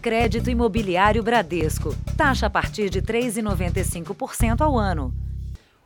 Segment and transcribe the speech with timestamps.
[0.00, 1.94] Crédito Imobiliário Bradesco.
[2.16, 5.12] Taxa a partir de 3,95% ao ano.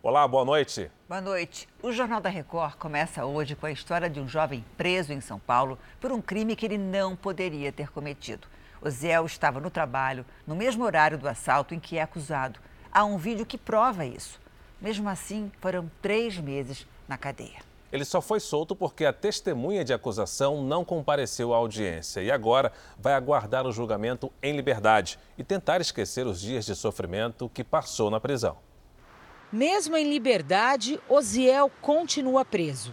[0.01, 0.89] Olá, boa noite.
[1.09, 1.69] Boa noite.
[1.83, 5.41] O Jornal da Record começa hoje com a história de um jovem preso em São
[5.41, 8.46] Paulo por um crime que ele não poderia ter cometido.
[8.80, 12.60] Oziel estava no trabalho, no mesmo horário do assalto em que é acusado.
[12.92, 14.40] Há um vídeo que prova isso.
[14.80, 17.73] Mesmo assim, foram três meses na cadeia.
[17.95, 22.72] Ele só foi solto porque a testemunha de acusação não compareceu à audiência e agora
[22.98, 28.10] vai aguardar o julgamento em liberdade e tentar esquecer os dias de sofrimento que passou
[28.10, 28.56] na prisão.
[29.52, 32.92] Mesmo em liberdade, Osiel continua preso.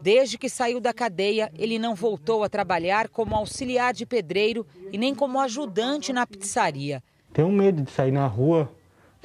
[0.00, 4.98] Desde que saiu da cadeia, ele não voltou a trabalhar como auxiliar de pedreiro e
[4.98, 7.02] nem como ajudante na pizzaria.
[7.32, 8.70] Tenho medo de sair na rua,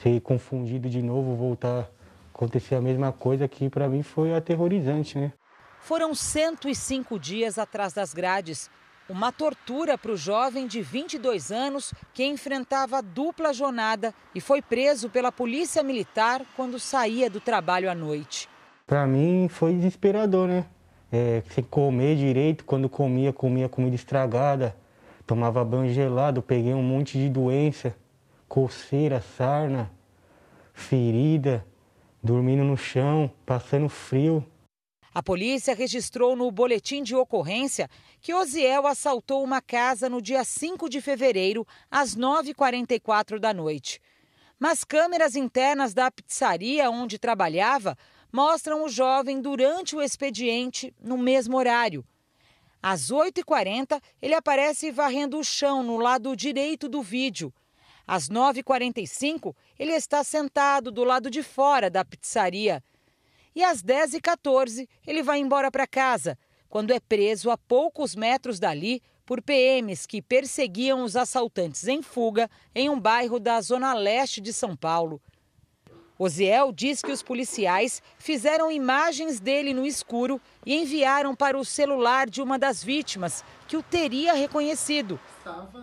[0.01, 1.87] ser confundido de novo, voltar
[2.35, 5.31] acontecer a mesma coisa que para mim foi aterrorizante, né?
[5.79, 8.69] Foram 105 dias atrás das grades.
[9.07, 15.09] Uma tortura para o jovem de 22 anos que enfrentava dupla jornada e foi preso
[15.09, 18.49] pela polícia militar quando saía do trabalho à noite.
[18.85, 20.65] Para mim foi desesperador, né?
[21.11, 24.75] É, sem comer direito, quando comia, comia comida estragada,
[25.25, 27.95] tomava banho gelado, peguei um monte de doença,
[28.49, 29.89] coceira, sarna,
[30.73, 31.63] ferida
[32.25, 34.43] dormindo no chão, passando frio.
[35.13, 37.87] A polícia registrou no boletim de ocorrência
[38.19, 44.01] que Osiel assaltou uma casa no dia 5 de fevereiro, às 9h44 da noite.
[44.59, 47.95] Mas câmeras internas da pizzaria onde trabalhava
[48.33, 52.03] mostram o jovem durante o expediente no mesmo horário.
[52.81, 57.53] Às 8h40, ele aparece varrendo o chão no lado direito do vídeo.
[58.07, 62.83] Às 9h45, ele está sentado do lado de fora da pizzaria.
[63.55, 66.37] E às 10h14, ele vai embora para casa,
[66.69, 72.49] quando é preso a poucos metros dali por PMs que perseguiam os assaltantes em fuga
[72.75, 75.21] em um bairro da zona leste de São Paulo.
[76.17, 82.29] Osiel diz que os policiais fizeram imagens dele no escuro e enviaram para o celular
[82.29, 85.19] de uma das vítimas, que o teria reconhecido.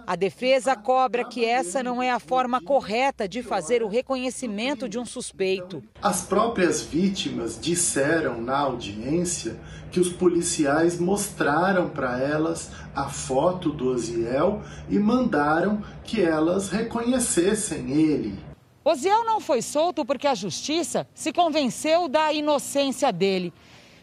[0.07, 4.99] A defesa cobra que essa não é a forma correta de fazer o reconhecimento de
[4.99, 5.83] um suspeito.
[6.01, 13.89] As próprias vítimas disseram na audiência que os policiais mostraram para elas a foto do
[13.89, 18.52] Osiel e mandaram que elas reconhecessem ele.
[18.85, 23.53] Osiel não foi solto porque a justiça se convenceu da inocência dele.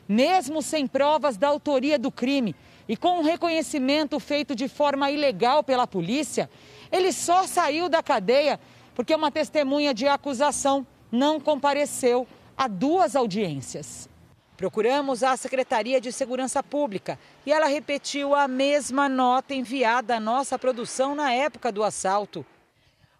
[0.07, 2.55] Mesmo sem provas da autoria do crime
[2.87, 6.49] e com um reconhecimento feito de forma ilegal pela polícia,
[6.91, 8.59] ele só saiu da cadeia
[8.95, 12.25] porque uma testemunha de acusação não compareceu
[12.57, 14.09] a duas audiências.
[14.57, 20.59] Procuramos a Secretaria de Segurança Pública e ela repetiu a mesma nota enviada à nossa
[20.59, 22.45] produção na época do assalto.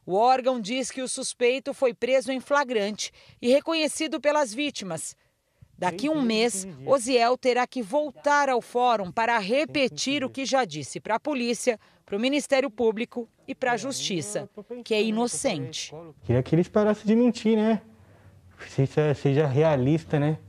[0.09, 5.15] O órgão diz que o suspeito foi preso em flagrante e reconhecido pelas vítimas.
[5.77, 10.99] Daqui um mês, Osiel terá que voltar ao fórum para repetir o que já disse
[10.99, 14.49] para a polícia, para o Ministério Público e para a Justiça,
[14.83, 15.93] que é inocente.
[16.25, 17.79] Queria que eles parassem de mentir, né?
[18.67, 20.39] Seja, seja realista, né?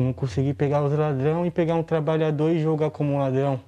[0.00, 3.60] Não conseguir pegar os ladrão e pegar um trabalhador e jogar como um ladrão.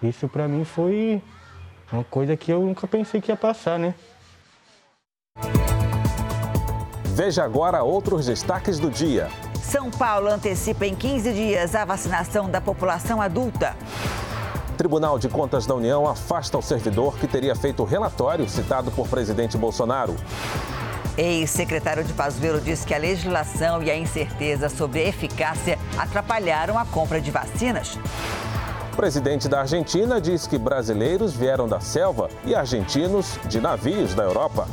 [0.00, 1.20] Isso para mim foi
[1.90, 3.96] uma coisa que eu nunca pensei que ia passar, né?
[7.18, 9.28] Veja agora outros destaques do dia.
[9.60, 13.74] São Paulo antecipa em 15 dias a vacinação da população adulta.
[14.76, 19.08] Tribunal de Contas da União afasta o servidor que teria feito o relatório citado por
[19.08, 20.14] presidente Bolsonaro.
[21.16, 26.84] Ex-secretário de Pazuello diz que a legislação e a incerteza sobre a eficácia atrapalharam a
[26.84, 27.98] compra de vacinas.
[28.92, 34.22] O presidente da Argentina diz que brasileiros vieram da selva e argentinos de navios da
[34.22, 34.68] Europa.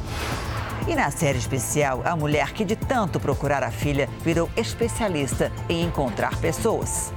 [0.88, 5.84] E na série especial, a mulher que de tanto procurar a filha virou especialista em
[5.84, 7.12] encontrar pessoas.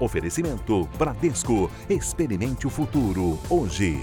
[0.00, 1.70] Oferecimento Bradesco.
[1.90, 4.00] Experimente o futuro hoje.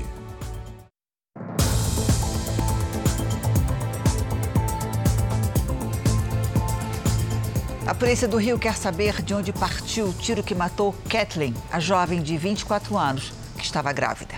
[7.88, 11.80] A polícia do Rio quer saber de onde partiu o tiro que matou Kathleen, a
[11.80, 14.34] jovem de 24 anos que estava grávida.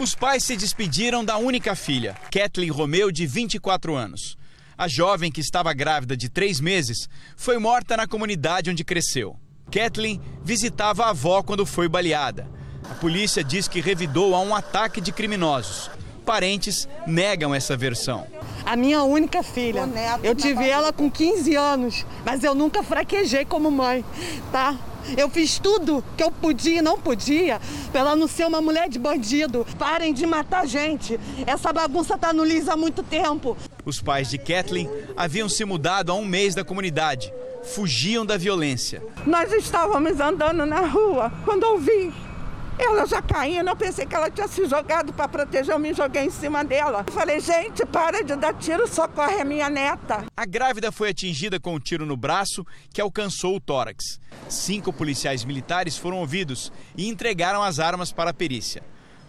[0.00, 4.38] Os pais se despediram da única filha, Kathleen Romeu, de 24 anos.
[4.78, 9.36] A jovem, que estava grávida de três meses, foi morta na comunidade onde cresceu.
[9.70, 12.50] Kathleen visitava a avó quando foi baleada.
[12.90, 15.90] A polícia diz que revidou a um ataque de criminosos.
[16.26, 18.26] Parentes negam essa versão.
[18.64, 19.88] A minha única filha.
[20.24, 24.04] Eu tive ela com 15 anos, mas eu nunca fraquejei como mãe,
[24.50, 24.76] tá?
[25.16, 27.60] Eu fiz tudo que eu podia e não podia
[27.92, 29.64] para ela não ser uma mulher de bandido.
[29.78, 31.20] Parem de matar gente.
[31.46, 33.56] Essa bagunça tá no Liz há muito tempo.
[33.84, 37.32] Os pais de Kathleen haviam se mudado há um mês da comunidade.
[37.62, 39.00] Fugiam da violência.
[39.24, 42.12] Nós estávamos andando na rua quando eu vi
[42.78, 46.24] ela já caindo, eu pensei que ela tinha se jogado para proteger, eu me joguei
[46.24, 47.04] em cima dela.
[47.10, 50.24] Falei, gente, para de dar tiro, socorre a minha neta.
[50.36, 54.20] A grávida foi atingida com um tiro no braço que alcançou o tórax.
[54.48, 58.82] Cinco policiais militares foram ouvidos e entregaram as armas para a perícia.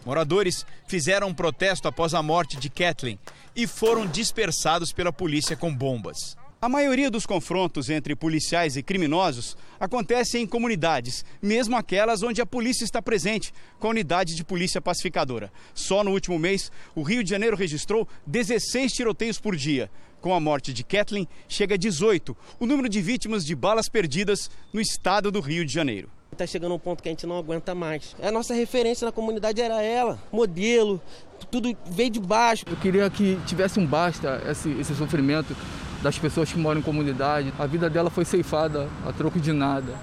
[0.06, 3.20] Moradores fizeram um protesto após a morte de Kathleen
[3.54, 6.37] e foram dispersados pela polícia com bombas.
[6.60, 12.48] A maioria dos confrontos entre policiais e criminosos acontece em comunidades, mesmo aquelas onde a
[12.48, 15.52] polícia está presente, com a unidade de polícia pacificadora.
[15.76, 19.92] Só no último mês, o Rio de Janeiro registrou 16 tiroteios por dia.
[20.20, 24.50] Com a morte de Kathleen, chega a 18 o número de vítimas de balas perdidas
[24.74, 26.10] no estado do Rio de Janeiro.
[26.32, 28.16] Está chegando um ponto que a gente não aguenta mais.
[28.20, 31.00] A nossa referência na comunidade era ela, modelo,
[31.52, 32.66] tudo veio de baixo.
[32.68, 35.56] Eu queria que tivesse um basta esse, esse sofrimento
[36.08, 37.54] das pessoas que moram em comunidade.
[37.60, 39.94] A vida dela foi ceifada a troco de nada.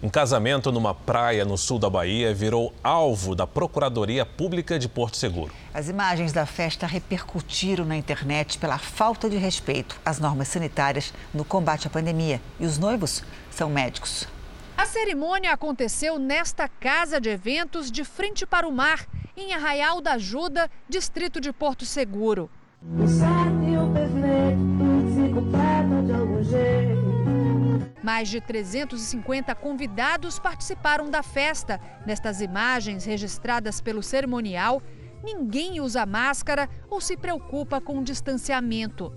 [0.00, 5.16] Um casamento numa praia no sul da Bahia virou alvo da Procuradoria Pública de Porto
[5.16, 5.52] Seguro.
[5.74, 11.44] As imagens da festa repercutiram na internet pela falta de respeito às normas sanitárias no
[11.44, 12.40] combate à pandemia.
[12.60, 14.28] E os noivos são médicos.
[14.76, 19.06] A cerimônia aconteceu nesta casa de eventos de frente para o mar,
[19.36, 22.48] em Arraial da Ajuda, distrito de Porto Seguro.
[28.02, 31.80] Mais de 350 convidados participaram da festa.
[32.06, 34.80] Nestas imagens registradas pelo cerimonial,
[35.24, 39.12] ninguém usa máscara ou se preocupa com o distanciamento.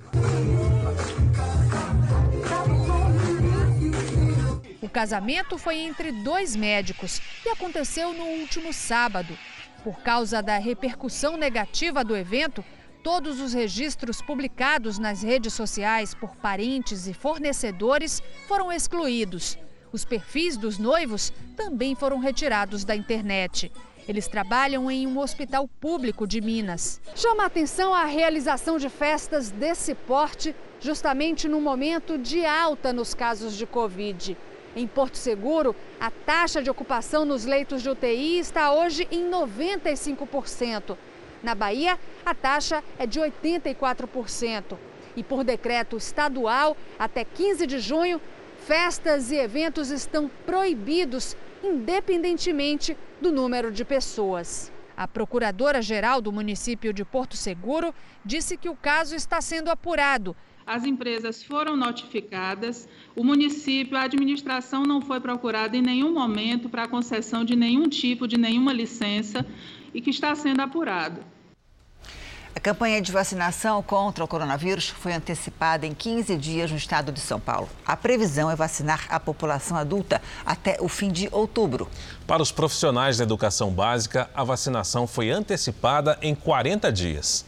[4.81, 9.37] O casamento foi entre dois médicos e aconteceu no último sábado.
[9.83, 12.65] Por causa da repercussão negativa do evento,
[13.03, 19.57] Todos os registros publicados nas redes sociais por parentes e fornecedores foram excluídos.
[19.93, 23.71] Os perfis dos noivos também foram retirados da internet.
[24.05, 26.99] Eles trabalham em um hospital público de Minas.
[27.15, 33.13] Chama a atenção a realização de festas desse porte, justamente no momento de alta nos
[33.13, 34.37] casos de Covid.
[34.75, 40.97] Em Porto Seguro, a taxa de ocupação nos leitos de UTI está hoje em 95%.
[41.41, 44.77] Na Bahia, a taxa é de 84%.
[45.15, 48.21] E por decreto estadual, até 15 de junho,
[48.59, 54.71] festas e eventos estão proibidos, independentemente do número de pessoas.
[54.95, 57.93] A procuradora-geral do município de Porto Seguro
[58.23, 60.35] disse que o caso está sendo apurado.
[60.67, 66.87] As empresas foram notificadas, o município, a administração não foi procurada em nenhum momento para
[66.87, 69.43] concessão de nenhum tipo de nenhuma licença
[69.93, 71.23] e que está sendo apurado.
[72.55, 77.19] A campanha de vacinação contra o coronavírus foi antecipada em 15 dias no estado de
[77.21, 77.69] São Paulo.
[77.85, 81.87] A previsão é vacinar a população adulta até o fim de outubro.
[82.27, 87.45] Para os profissionais da educação básica, a vacinação foi antecipada em 40 dias.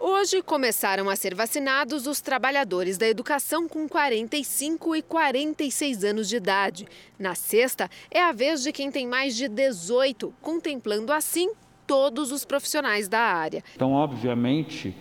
[0.00, 6.36] Hoje começaram a ser vacinados os trabalhadores da educação com 45 e 46 anos de
[6.36, 6.86] idade.
[7.18, 11.50] Na sexta, é a vez de quem tem mais de 18, contemplando assim
[11.84, 13.64] todos os profissionais da área.
[13.74, 14.94] Então, obviamente,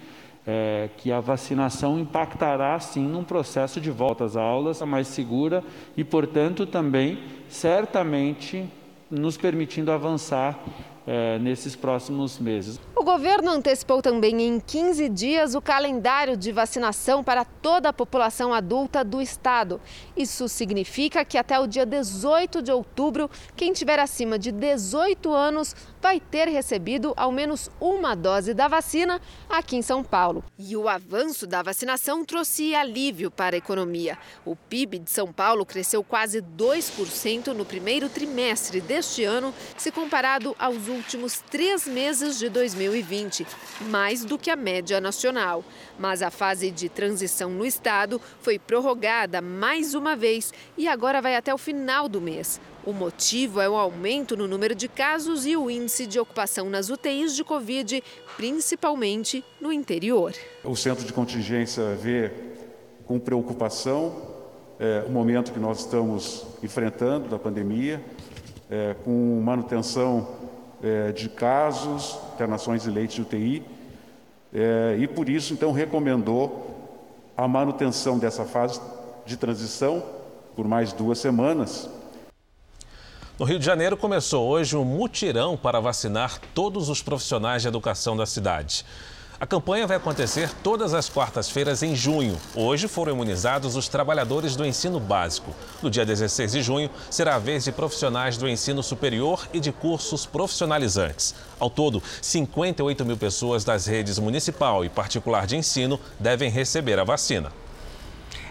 [0.48, 5.64] é, que a vacinação impactará sim num processo de volta às aulas mais segura
[5.96, 8.68] e, portanto, também certamente
[9.12, 10.60] nos permitindo avançar
[11.06, 12.80] é, nesses próximos meses.
[13.00, 18.52] O governo antecipou também em 15 dias o calendário de vacinação para toda a população
[18.52, 19.80] adulta do estado.
[20.16, 25.76] Isso significa que até o dia 18 de outubro, quem tiver acima de 18 anos
[26.02, 30.44] vai ter recebido ao menos uma dose da vacina aqui em São Paulo.
[30.58, 34.18] E o avanço da vacinação trouxe alívio para a economia.
[34.44, 40.56] O PIB de São Paulo cresceu quase 2% no primeiro trimestre deste ano, se comparado
[40.58, 42.50] aos últimos três meses de
[42.88, 43.46] 2020,
[43.90, 45.64] mais do que a média nacional.
[46.00, 51.36] Mas a fase de transição no estado foi prorrogada mais uma vez e agora vai
[51.36, 52.60] até o final do mês.
[52.86, 56.90] O motivo é o aumento no número de casos e o índice de ocupação nas
[56.90, 58.02] UTIs de Covid,
[58.38, 60.34] principalmente no interior.
[60.64, 62.32] O centro de contingência vê
[63.06, 64.38] com preocupação
[64.80, 68.02] é, o momento que nós estamos enfrentando da pandemia,
[68.70, 70.37] é, com manutenção
[70.84, 73.64] é, de casos, internações de leite de UTI,
[74.54, 76.76] é, e por isso, então, recomendou
[77.36, 78.80] a manutenção dessa fase
[79.26, 80.04] de transição
[80.56, 81.90] por mais duas semanas.
[83.38, 88.18] No Rio de Janeiro começou hoje um mutirão para vacinar todos os profissionais de educação
[88.18, 88.84] da cidade.
[89.40, 92.40] A campanha vai acontecer todas as quartas-feiras em junho.
[92.56, 95.56] Hoje foram imunizados os trabalhadores do ensino básico.
[95.80, 99.72] No dia 16 de junho, será a vez de profissionais do ensino superior e de
[99.72, 101.36] cursos profissionalizantes.
[101.60, 107.04] Ao todo, 58 mil pessoas das redes municipal e particular de ensino devem receber a
[107.04, 107.52] vacina.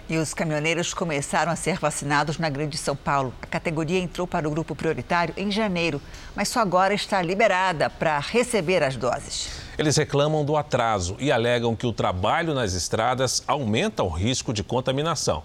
[0.09, 3.35] E os caminhoneiros começaram a ser vacinados na Grande São Paulo.
[3.43, 6.01] A categoria entrou para o grupo prioritário em janeiro,
[6.35, 9.49] mas só agora está liberada para receber as doses.
[9.77, 14.63] Eles reclamam do atraso e alegam que o trabalho nas estradas aumenta o risco de
[14.63, 15.43] contaminação.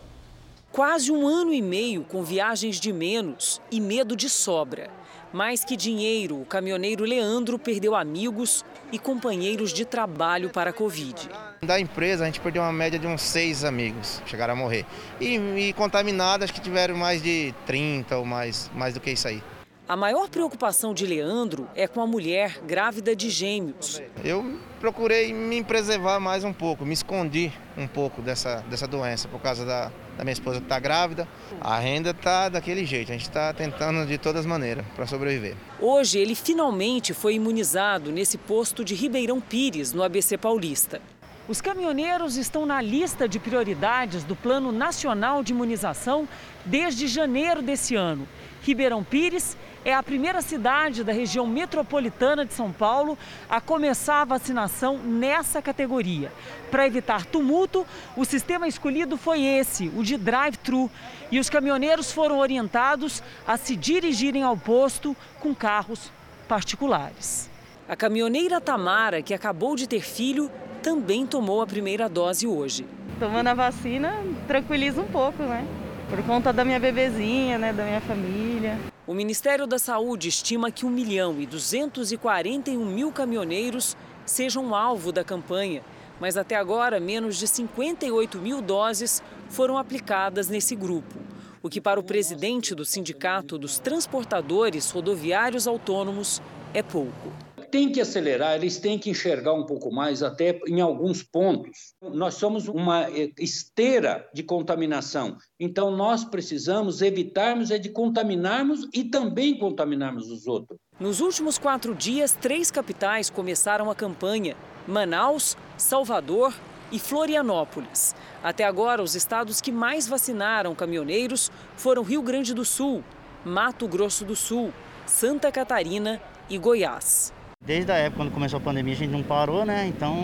[0.72, 4.92] Quase um ano e meio com viagens de menos e medo de sobra.
[5.34, 11.30] Mais que dinheiro, o caminhoneiro Leandro perdeu amigos e companheiros de trabalho para a Covid.
[11.62, 14.86] Da empresa, a gente perdeu uma média de uns seis amigos, chegaram a morrer.
[15.22, 19.42] E, e contaminadas que tiveram mais de 30 ou mais, mais do que isso aí.
[19.88, 24.02] A maior preocupação de Leandro é com a mulher grávida de gêmeos.
[24.24, 29.42] Eu procurei me preservar mais um pouco, me escondi um pouco dessa, dessa doença por
[29.42, 31.28] causa da, da minha esposa que está grávida.
[31.60, 35.56] A renda está daquele jeito, a gente está tentando de todas as maneiras para sobreviver.
[35.80, 41.02] Hoje ele finalmente foi imunizado nesse posto de Ribeirão Pires, no ABC Paulista.
[41.48, 46.30] Os caminhoneiros estão na lista de prioridades do Plano Nacional de Imunização
[46.64, 48.28] desde janeiro desse ano.
[48.62, 53.18] Ribeirão Pires é a primeira cidade da região metropolitana de São Paulo
[53.50, 56.32] a começar a vacinação nessa categoria.
[56.70, 57.86] Para evitar tumulto,
[58.16, 60.90] o sistema escolhido foi esse, o de drive-thru,
[61.32, 66.12] e os caminhoneiros foram orientados a se dirigirem ao posto com carros
[66.48, 67.50] particulares.
[67.88, 72.86] A caminhoneira Tamara, que acabou de ter filho, também tomou a primeira dose hoje.
[73.20, 74.14] Tomando a vacina,
[74.48, 75.66] tranquiliza um pouco, né?
[76.10, 78.78] Por conta da minha bebezinha, né, da minha família.
[79.12, 85.22] O Ministério da Saúde estima que 1 milhão e 241 mil caminhoneiros sejam alvo da
[85.22, 85.84] campanha,
[86.18, 91.20] mas até agora menos de 58 mil doses foram aplicadas nesse grupo,
[91.62, 96.42] o que para o presidente do Sindicato dos Transportadores Rodoviários Autônomos
[96.74, 101.24] é pouco tem que acelerar, eles têm que enxergar um pouco mais, até em alguns
[101.24, 101.96] pontos.
[102.02, 103.08] Nós somos uma
[103.40, 110.78] esteira de contaminação, então nós precisamos evitarmos é de contaminarmos e também contaminarmos os outros.
[111.00, 114.56] Nos últimos quatro dias, três capitais começaram a campanha:
[114.88, 116.54] Manaus, Salvador
[116.92, 118.14] e Florianópolis.
[118.44, 123.04] Até agora, os estados que mais vacinaram caminhoneiros foram Rio Grande do Sul,
[123.46, 124.74] Mato Grosso do Sul,
[125.06, 127.34] Santa Catarina e Goiás.
[127.64, 129.88] Desde a época quando começou a pandemia a gente não parou, né?
[129.88, 130.16] Então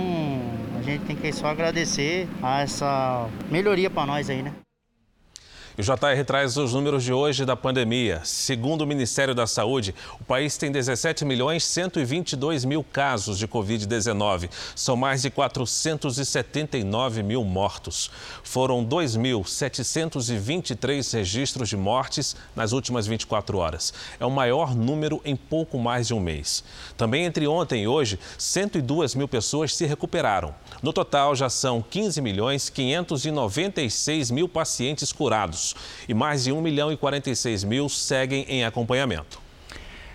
[0.78, 4.54] a gente tem que só agradecer a essa melhoria para nós aí, né?
[5.80, 8.20] O JR traz os números de hoje da pandemia.
[8.24, 14.50] Segundo o Ministério da Saúde, o país tem 17 milhões 122 mil casos de Covid-19.
[14.76, 18.10] São mais de 479 mil mortos.
[18.42, 23.94] Foram 2.723 registros de mortes nas últimas 24 horas.
[24.20, 26.64] É o maior número em pouco mais de um mês.
[26.98, 30.56] Também entre ontem e hoje, 102 mil pessoas se recuperaram.
[30.82, 35.67] No total, já são 15 milhões 596 mil pacientes curados
[36.08, 39.48] e mais de 1 milhão e 46 mil seguem em acompanhamento.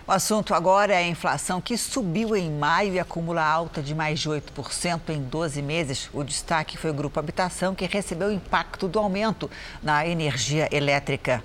[0.05, 4.19] O assunto agora é a inflação que subiu em maio e acumula alta de mais
[4.19, 6.09] de 8% em 12 meses.
[6.13, 9.49] O destaque foi o Grupo Habitação, que recebeu o impacto do aumento
[9.81, 11.41] na energia elétrica.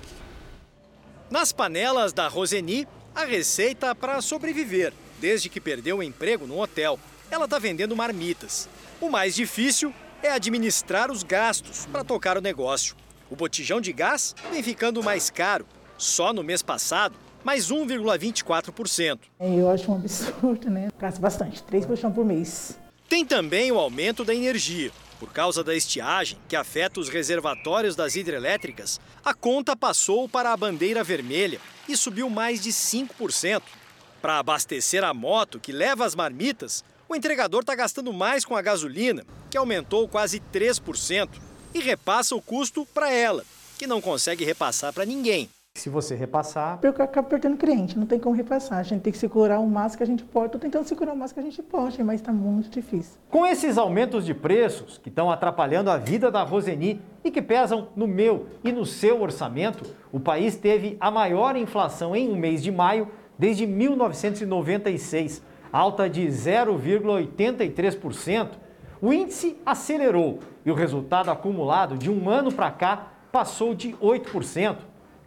[1.29, 2.85] Nas panelas da Roseni,
[3.15, 6.99] a receita para sobreviver, desde que perdeu o emprego no hotel.
[7.31, 8.67] Ela está vendendo marmitas.
[8.99, 12.93] O mais difícil é administrar os gastos para tocar o negócio.
[13.29, 15.65] O botijão de gás vem ficando mais caro.
[15.97, 19.19] Só no mês passado, mais 1,24%.
[19.39, 20.89] Eu acho um absurdo, né?
[20.97, 22.79] Gasta bastante, três botijão por mês.
[23.07, 24.91] Tem também o aumento da energia.
[25.19, 30.57] Por causa da estiagem, que afeta os reservatórios das hidrelétricas, a conta passou para a
[30.57, 31.59] bandeira vermelha
[31.89, 33.61] e subiu mais de 5%.
[34.21, 38.61] Para abastecer a moto que leva as marmitas, o entregador está gastando mais com a
[38.61, 41.29] gasolina, que aumentou quase 3%,
[41.73, 43.43] e repassa o custo para ela,
[43.77, 45.49] que não consegue repassar para ninguém.
[45.75, 48.79] Se você repassar, eu acabo perdendo cliente, não tem como repassar.
[48.79, 50.47] A gente tem que segurar o máximo que a gente pode.
[50.47, 53.13] Estou tentando segurar o máximo que a gente pode, mas está muito difícil.
[53.29, 57.87] Com esses aumentos de preços que estão atrapalhando a vida da Roseni e que pesam
[57.95, 62.61] no meu e no seu orçamento, o país teve a maior inflação em um mês
[62.61, 65.41] de maio desde 1996.
[65.71, 68.49] alta de 0,83%.
[69.01, 74.75] O índice acelerou e o resultado acumulado de um ano para cá passou de 8%.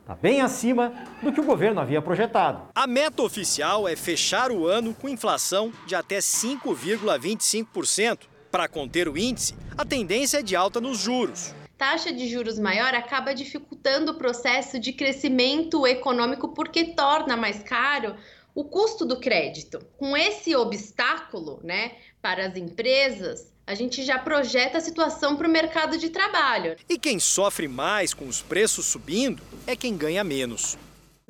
[0.01, 2.65] Está bem acima do que o governo havia projetado.
[2.75, 8.19] A meta oficial é fechar o ano com inflação de até 5,25%.
[8.51, 12.95] Para conter o índice, a tendência é de alta nos juros taxa de juros maior
[12.95, 18.15] acaba dificultando o processo de crescimento econômico porque torna mais caro
[18.55, 19.85] o custo do crédito.
[19.99, 25.51] Com esse obstáculo, né, para as empresas, a gente já projeta a situação para o
[25.51, 26.77] mercado de trabalho.
[26.87, 30.77] E quem sofre mais com os preços subindo é quem ganha menos.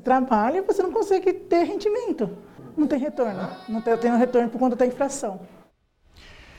[0.02, 2.36] Trabalha e você não consegue ter rendimento.
[2.76, 3.48] Não tem retorno.
[3.68, 5.46] Não tem, tem um retorno por conta da inflação.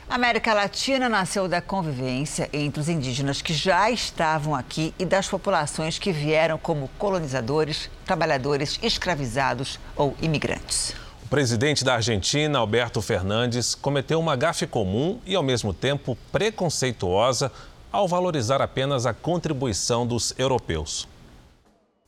[0.10, 5.28] A América Latina nasceu da convivência entre os indígenas que já estavam aqui e das
[5.28, 10.96] populações que vieram como colonizadores, trabalhadores escravizados ou imigrantes.
[11.34, 17.52] Presidente da Argentina, Alberto Fernandes, cometeu uma gafe comum e, ao mesmo tempo, preconceituosa
[17.92, 21.08] ao valorizar apenas a contribuição dos europeus.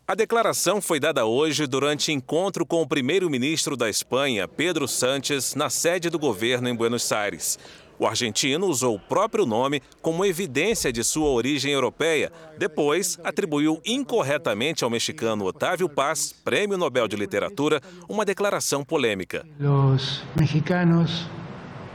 [0.08, 5.72] A declaração foi dada hoje durante encontro com o primeiro-ministro da Espanha, Pedro Sánchez, na
[5.72, 7.58] sede do governo em Buenos Aires.
[7.98, 12.32] O argentino usou o próprio nome como evidência de sua origem europeia.
[12.58, 19.46] Depois, atribuiu incorretamente ao mexicano Otávio Paz, Prêmio Nobel de Literatura, uma declaração polêmica.
[19.60, 21.26] Os mexicanos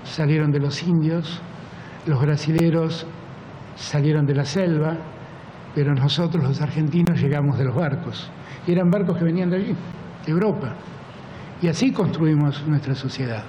[0.05, 1.41] saíram de los índios,
[2.07, 3.07] os brasileiros
[3.77, 4.97] saíram de la selva,
[5.75, 8.31] pero nosotros los argentinos llegamos de barcos.
[8.67, 9.77] Y eran barcos que venían de allí,
[10.25, 10.75] de Europa.
[11.63, 13.45] Y así construimos nuestra sociedad.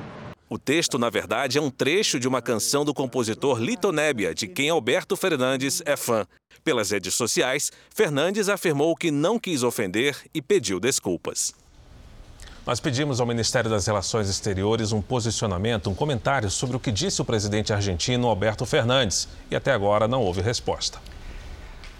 [0.53, 4.50] O texto, na verdade, é um trecho de uma canção do compositor Lito Nébia, de
[4.50, 6.27] quem Alberto Fernandes é fã.
[6.62, 11.53] Pelas redes sociais, Fernandes afirmou que não quis ofender e pediu desculpas.
[12.67, 17.22] Nós pedimos ao Ministério das Relações Exteriores um posicionamento, um comentário sobre o que disse
[17.22, 21.00] o presidente argentino Alberto Fernandes e até agora não houve resposta.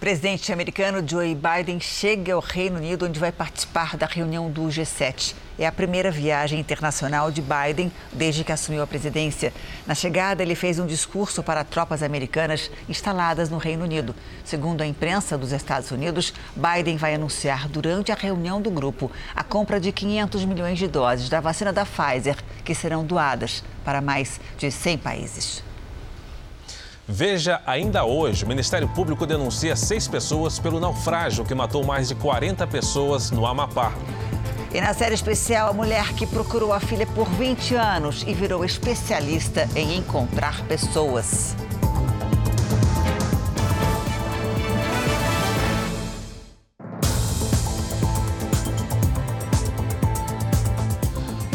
[0.02, 5.36] Presidente americano Joe Biden chega ao Reino Unido, onde vai participar da reunião do G7.
[5.60, 9.54] É a primeira viagem internacional de Biden desde que assumiu a presidência.
[9.86, 14.16] Na chegada, ele fez um discurso para tropas americanas instaladas no Reino Unido.
[14.44, 19.44] Segundo a imprensa dos Estados Unidos, Biden vai anunciar durante a reunião do grupo a
[19.44, 24.42] compra de 500 milhões de doses da vacina da Pfizer, que serão doadas para mais
[24.58, 25.71] de 100 países.
[27.12, 32.16] Veja ainda hoje: o Ministério Público denuncia seis pessoas pelo naufrágio que matou mais de
[32.16, 33.92] 40 pessoas no Amapá.
[34.74, 38.64] E na série especial, a mulher que procurou a filha por 20 anos e virou
[38.64, 41.54] especialista em encontrar pessoas.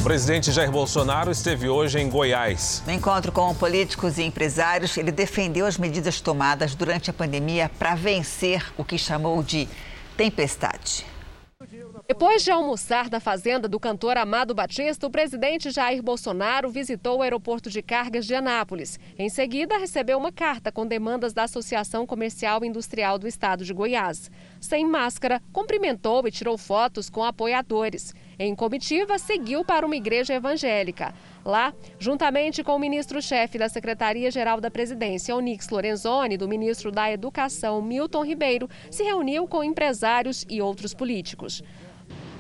[0.06, 2.80] Presidente Jair Bolsonaro esteve hoje em Goiás.
[2.86, 7.96] No encontro com políticos e empresários, ele defendeu as medidas tomadas durante a pandemia para
[7.96, 9.66] vencer o que chamou de
[10.16, 11.04] tempestade.
[12.06, 17.22] Depois de almoçar na fazenda do cantor Amado Batista, o presidente Jair Bolsonaro visitou o
[17.22, 19.00] aeroporto de cargas de Anápolis.
[19.18, 23.74] Em seguida, recebeu uma carta com demandas da Associação Comercial e Industrial do Estado de
[23.74, 24.30] Goiás.
[24.60, 28.14] Sem máscara, cumprimentou e tirou fotos com apoiadores.
[28.38, 31.14] Em comitiva, seguiu para uma igreja evangélica.
[31.42, 37.80] Lá, juntamente com o ministro-chefe da Secretaria-Geral da Presidência, Onix Lorenzoni, do ministro da Educação,
[37.80, 41.62] Milton Ribeiro, se reuniu com empresários e outros políticos.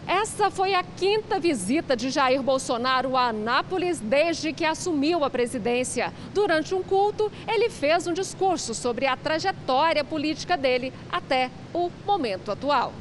[0.06, 6.12] Essa foi a quinta visita de Jair Bolsonaro a Anápolis desde que assumiu a presidência.
[6.34, 12.52] Durante um culto, ele fez um discurso sobre a trajetória política dele até o momento
[12.52, 12.92] atual.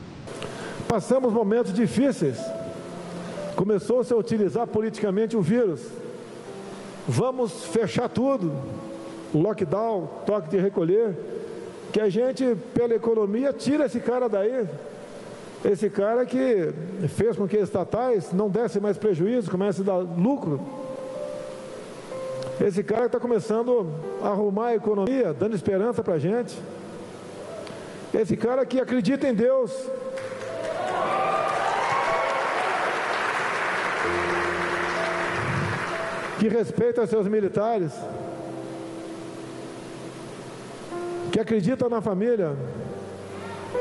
[0.87, 2.37] Passamos momentos difíceis.
[3.55, 5.81] Começou-se a utilizar politicamente o vírus.
[7.07, 8.51] Vamos fechar tudo.
[9.33, 11.15] Lockdown, toque de recolher.
[11.91, 14.67] Que a gente, pela economia, tira esse cara daí
[15.65, 16.71] esse cara que
[17.15, 20.61] fez com que estatais não dessem mais prejuízo, comece a dar lucro.
[22.61, 23.87] Esse cara está começando
[24.21, 26.55] a arrumar a economia, dando esperança para a gente.
[28.13, 29.71] Esse cara que acredita em Deus.
[36.39, 37.93] Que respeita seus militares.
[41.31, 42.55] Que acredita na família.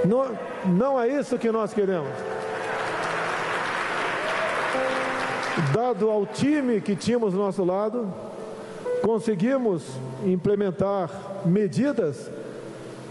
[0.05, 2.11] Não, não é isso que nós queremos.
[5.73, 8.13] Dado ao time que tínhamos do nosso lado,
[9.03, 9.85] conseguimos
[10.25, 11.11] implementar
[11.45, 12.31] medidas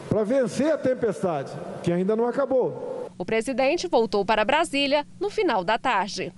[0.10, 1.52] para vencer a tempestade,
[1.82, 3.10] que ainda não acabou.
[3.18, 6.34] O presidente voltou para Brasília no final da tarde.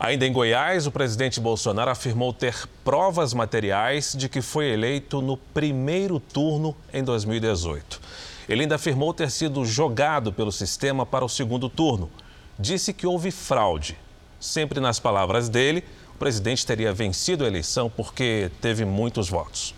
[0.00, 5.36] Ainda em Goiás, o presidente Bolsonaro afirmou ter provas materiais de que foi eleito no
[5.36, 8.00] primeiro turno em 2018.
[8.48, 12.08] Ele ainda afirmou ter sido jogado pelo sistema para o segundo turno.
[12.56, 13.98] Disse que houve fraude.
[14.38, 15.82] Sempre nas palavras dele,
[16.14, 19.74] o presidente teria vencido a eleição porque teve muitos votos.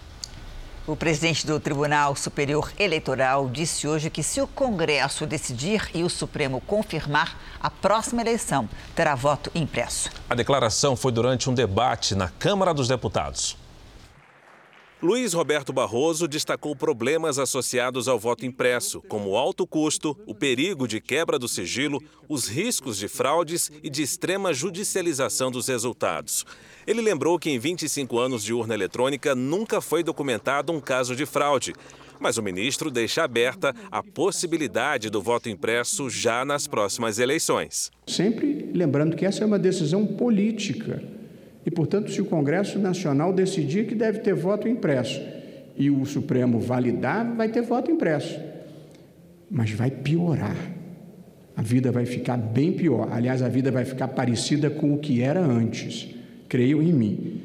[0.86, 6.08] O presidente do Tribunal Superior Eleitoral disse hoje que, se o Congresso decidir e o
[6.08, 10.10] Supremo confirmar, a próxima eleição terá voto impresso.
[10.28, 13.56] A declaração foi durante um debate na Câmara dos Deputados.
[15.02, 20.86] Luiz Roberto Barroso destacou problemas associados ao voto impresso, como o alto custo, o perigo
[20.86, 26.44] de quebra do sigilo, os riscos de fraudes e de extrema judicialização dos resultados.
[26.90, 31.24] Ele lembrou que em 25 anos de urna eletrônica nunca foi documentado um caso de
[31.24, 31.72] fraude.
[32.18, 37.92] Mas o ministro deixa aberta a possibilidade do voto impresso já nas próximas eleições.
[38.08, 41.00] Sempre lembrando que essa é uma decisão política
[41.64, 45.22] e, portanto, se o Congresso Nacional decidir que deve ter voto impresso
[45.76, 48.36] e o Supremo validar, vai ter voto impresso.
[49.48, 50.56] Mas vai piorar.
[51.56, 53.12] A vida vai ficar bem pior.
[53.12, 56.18] Aliás, a vida vai ficar parecida com o que era antes.
[56.50, 57.42] Creio em mim.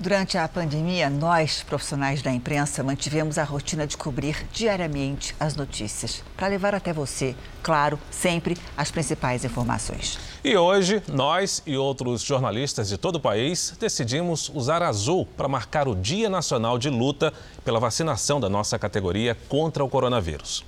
[0.00, 6.24] Durante a pandemia, nós, profissionais da imprensa, mantivemos a rotina de cobrir diariamente as notícias,
[6.34, 10.18] para levar até você, claro, sempre as principais informações.
[10.42, 15.86] E hoje, nós e outros jornalistas de todo o país decidimos usar azul para marcar
[15.86, 20.64] o Dia Nacional de Luta pela vacinação da nossa categoria contra o coronavírus.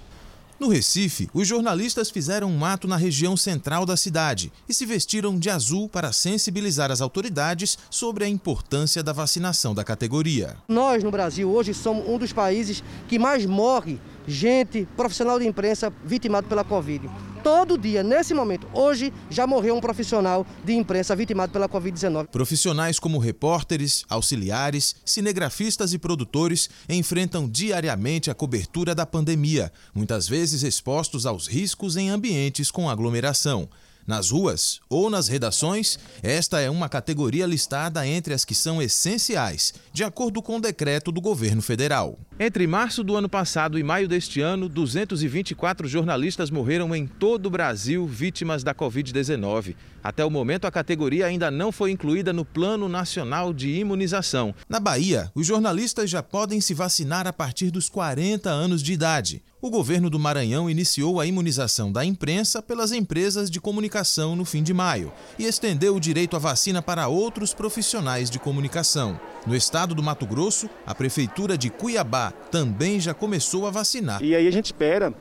[0.59, 5.39] No Recife, os jornalistas fizeram um ato na região central da cidade e se vestiram
[5.39, 10.57] de azul para sensibilizar as autoridades sobre a importância da vacinação da categoria.
[10.67, 15.93] Nós, no Brasil, hoje somos um dos países que mais morre gente, profissional de imprensa
[16.05, 17.09] vitimado pela Covid.
[17.47, 22.27] Todo dia, nesse momento, hoje já morreu um profissional de imprensa vitimado pela Covid-19.
[22.27, 30.65] Profissionais como repórteres, auxiliares, cinegrafistas e produtores enfrentam diariamente a cobertura da pandemia, muitas vezes
[30.65, 33.69] expostos aos riscos em ambientes com aglomeração.
[34.07, 39.75] Nas ruas ou nas redações, esta é uma categoria listada entre as que são essenciais,
[39.93, 42.17] de acordo com o decreto do governo federal.
[42.39, 47.51] Entre março do ano passado e maio deste ano, 224 jornalistas morreram em todo o
[47.51, 49.75] Brasil vítimas da Covid-19.
[50.05, 54.55] Até o momento, a categoria ainda não foi incluída no Plano Nacional de Imunização.
[54.69, 59.43] Na Bahia, os jornalistas já podem se vacinar a partir dos 40 anos de idade.
[59.67, 64.63] O governo do Maranhão iniciou a imunização da imprensa pelas empresas de comunicação no fim
[64.63, 69.19] de maio e estendeu o direito à vacina para outros profissionais de comunicação.
[69.45, 74.23] No estado do Mato Grosso, a prefeitura de Cuiabá também já começou a vacinar.
[74.23, 75.13] E aí a gente espera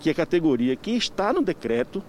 [0.00, 2.02] que a categoria que está no decreto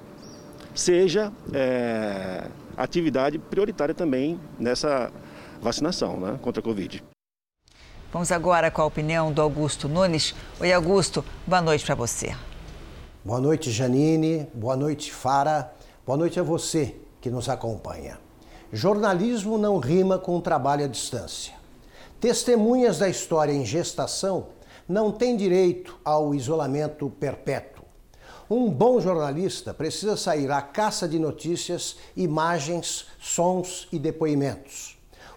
[0.73, 5.11] seja é, atividade prioritária também nessa
[5.61, 7.03] vacinação né, contra a Covid.
[8.13, 10.35] Vamos agora com a opinião do Augusto Nunes.
[10.59, 12.35] Oi, Augusto, boa noite para você.
[13.25, 14.47] Boa noite, Janine.
[14.53, 15.73] Boa noite, Fara.
[16.05, 18.19] Boa noite a você que nos acompanha.
[18.71, 21.55] Jornalismo não rima com trabalho à distância.
[22.19, 24.49] Testemunhas da história em gestação
[24.87, 27.83] não têm direito ao isolamento perpétuo.
[28.47, 34.92] Um bom jornalista precisa sair à caça de notícias, imagens, sons e depoimentos.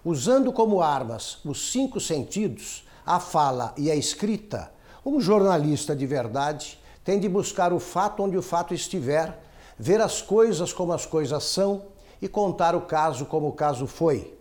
[0.08, 4.70] Usando como armas os cinco sentidos, a fala e a escrita,
[5.04, 9.36] um jornalista de verdade tem de buscar o fato onde o fato estiver,
[9.76, 11.86] ver as coisas como as coisas são
[12.22, 14.32] e contar o caso como o caso foi.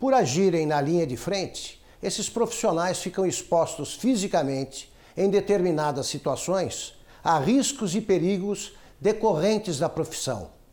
[0.00, 7.38] Por agirem na linha de frente, esses profissionais ficam expostos fisicamente, em determinadas situações, a
[7.38, 10.63] riscos e perigos decorrentes da profissão.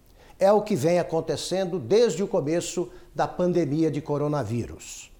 [0.42, 5.12] É o que vem acontecendo desde o começo da pandemia de coronavírus.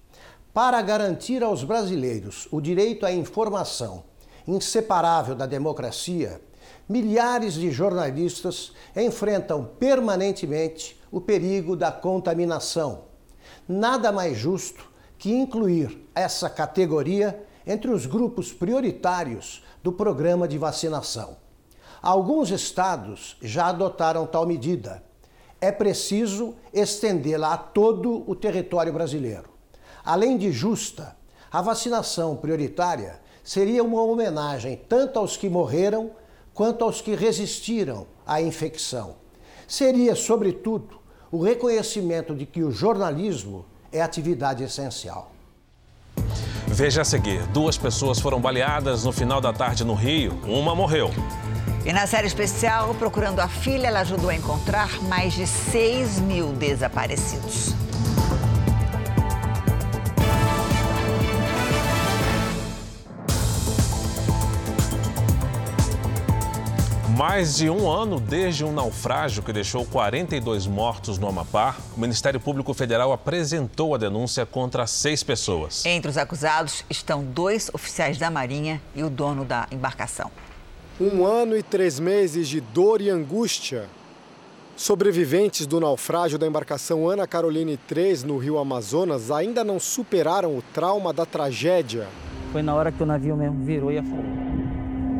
[0.52, 4.02] Para garantir aos brasileiros o direito à informação,
[4.48, 6.42] inseparável da democracia,
[6.88, 13.04] milhares de jornalistas enfrentam permanentemente o perigo da contaminação.
[13.68, 21.36] Nada mais justo que incluir essa categoria entre os grupos prioritários do programa de vacinação.
[22.02, 25.11] Alguns estados já adotaram tal medida.
[25.62, 29.48] É preciso estendê-la a todo o território brasileiro.
[30.04, 31.16] Além de justa,
[31.52, 36.10] a vacinação prioritária seria uma homenagem tanto aos que morreram
[36.52, 39.14] quanto aos que resistiram à infecção.
[39.68, 45.30] Seria, sobretudo, o reconhecimento de que o jornalismo é atividade essencial.
[46.66, 51.08] Veja a seguir: duas pessoas foram baleadas no final da tarde no Rio, uma morreu.
[51.84, 56.52] E na série especial, procurando a filha, ela ajudou a encontrar mais de 6 mil
[56.52, 57.74] desaparecidos.
[67.16, 72.38] Mais de um ano desde um naufrágio que deixou 42 mortos no Amapá, o Ministério
[72.38, 75.84] Público Federal apresentou a denúncia contra seis pessoas.
[75.84, 80.30] Entre os acusados estão dois oficiais da Marinha e o dono da embarcação.
[81.02, 83.86] Um ano e três meses de dor e angústia.
[84.76, 90.62] Sobreviventes do naufrágio da embarcação Ana Caroline 3 no rio Amazonas ainda não superaram o
[90.72, 92.06] trauma da tragédia.
[92.52, 94.24] Foi na hora que o navio mesmo virou e afogou.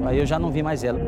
[0.06, 1.00] Aí eu já não vi mais ela.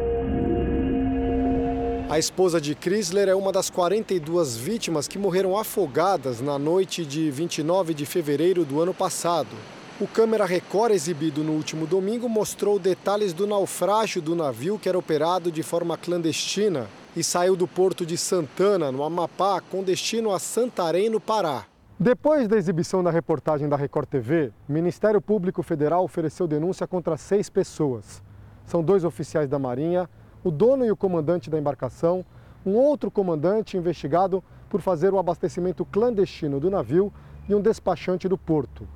[2.11, 7.31] A esposa de Chrysler é uma das 42 vítimas que morreram afogadas na noite de
[7.31, 9.55] 29 de fevereiro do ano passado.
[10.01, 14.99] O câmera Record exibido no último domingo mostrou detalhes do naufrágio do navio que era
[14.99, 20.41] operado de forma clandestina e saiu do porto de Santana, no Amapá, com destino a
[20.41, 21.67] Santarém, no Pará.
[21.97, 27.17] Depois da exibição da reportagem da Record TV, o Ministério Público Federal ofereceu denúncia contra
[27.17, 28.21] seis pessoas.
[28.67, 30.11] São dois oficiais da Marinha,
[30.43, 32.27] o dono e o comandante da embarcação,
[32.67, 37.13] um outro comandante investigado por fazer o abastecimento clandestino do navio
[37.49, 38.89] e um despachante do porto.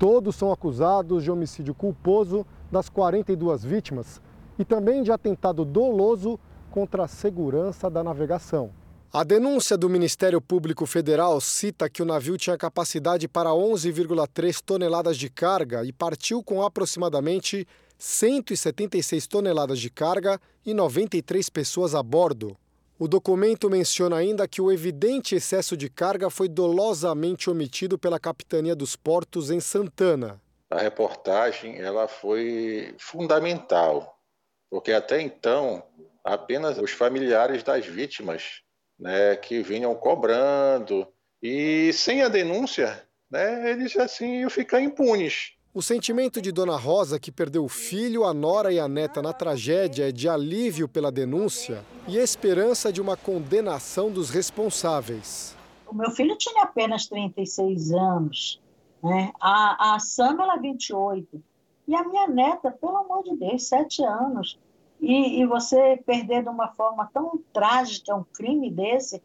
[0.00, 4.18] Todos são acusados de homicídio culposo das 42 vítimas
[4.58, 8.70] e também de atentado doloso contra a segurança da navegação.
[9.12, 15.18] A denúncia do Ministério Público Federal cita que o navio tinha capacidade para 11,3 toneladas
[15.18, 22.56] de carga e partiu com aproximadamente 176 toneladas de carga e 93 pessoas a bordo.
[23.02, 28.76] O documento menciona ainda que o evidente excesso de carga foi dolosamente omitido pela Capitania
[28.76, 30.38] dos Portos em Santana.
[30.68, 34.20] A reportagem ela foi fundamental,
[34.68, 35.82] porque até então
[36.22, 38.60] apenas os familiares das vítimas,
[38.98, 41.08] né, que vinham cobrando
[41.42, 45.54] e sem a denúncia, né, eles assim iam ficar impunes.
[45.72, 49.32] O sentimento de Dona Rosa, que perdeu o filho, a nora e a neta na
[49.32, 55.56] tragédia, é de alívio pela denúncia e esperança de uma condenação dos responsáveis.
[55.86, 58.60] O meu filho tinha apenas 36 anos,
[59.00, 59.30] né?
[59.40, 61.40] a, a Samela 28
[61.86, 64.58] e a minha neta, pelo amor de Deus, 7 anos.
[65.00, 69.22] E, e você perder de uma forma tão trágica um crime desse,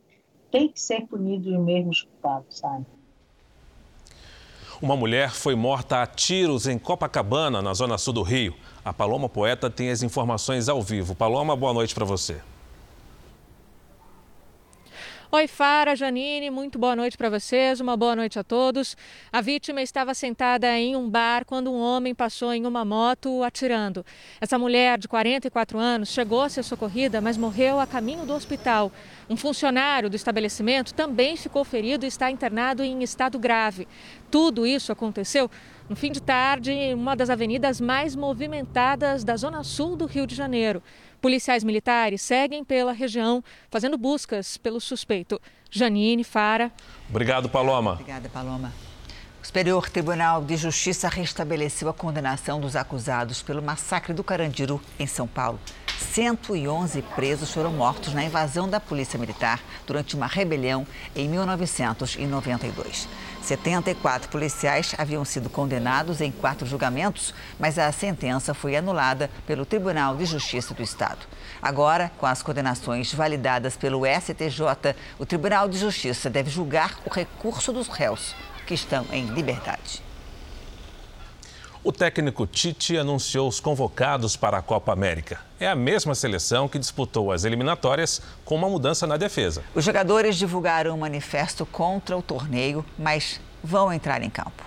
[0.52, 2.86] tem que ser punido os mesmos culpados, sabe?
[4.86, 8.54] Uma mulher foi morta a tiros em Copacabana, na zona sul do Rio.
[8.86, 11.16] A Paloma Poeta tem as informações ao vivo.
[11.16, 12.40] Paloma, boa noite para você.
[15.36, 18.96] Oi, Fara, Janine, muito boa noite para vocês, uma boa noite a todos.
[19.34, 24.06] A vítima estava sentada em um bar quando um homem passou em uma moto atirando.
[24.40, 28.94] Essa mulher de 44 anos chegou a ser socorrida, mas morreu a caminho do hospital.
[29.30, 33.90] Um funcionário do estabelecimento também ficou ferido e está internado em estado grave.
[34.32, 35.52] Tudo isso aconteceu
[35.90, 40.26] no fim de tarde em uma das avenidas mais movimentadas da zona sul do Rio
[40.26, 40.82] de Janeiro.
[41.26, 45.42] Policiais militares seguem pela região fazendo buscas pelo suspeito.
[45.72, 46.72] Janine, Fara.
[47.10, 47.94] Obrigado, Paloma.
[47.94, 48.72] Obrigada, Paloma.
[49.46, 55.06] O Superior Tribunal de Justiça restabeleceu a condenação dos acusados pelo massacre do Carandiru, em
[55.06, 55.60] São Paulo.
[56.00, 63.08] 111 presos foram mortos na invasão da Polícia Militar durante uma rebelião em 1992.
[63.40, 70.18] 74 policiais haviam sido condenados em quatro julgamentos, mas a sentença foi anulada pelo Tribunal
[70.18, 71.20] de Justiça do Estado.
[71.62, 77.72] Agora, com as condenações validadas pelo STJ, o Tribunal de Justiça deve julgar o recurso
[77.72, 78.34] dos réus
[78.66, 80.04] que estão em liberdade.
[81.84, 85.40] O técnico Tite anunciou os convocados para a Copa América.
[85.60, 89.64] É a mesma seleção que disputou as eliminatórias com uma mudança na defesa.
[89.76, 94.66] Os jogadores divulgaram um manifesto contra o torneio, mas vão entrar em campo.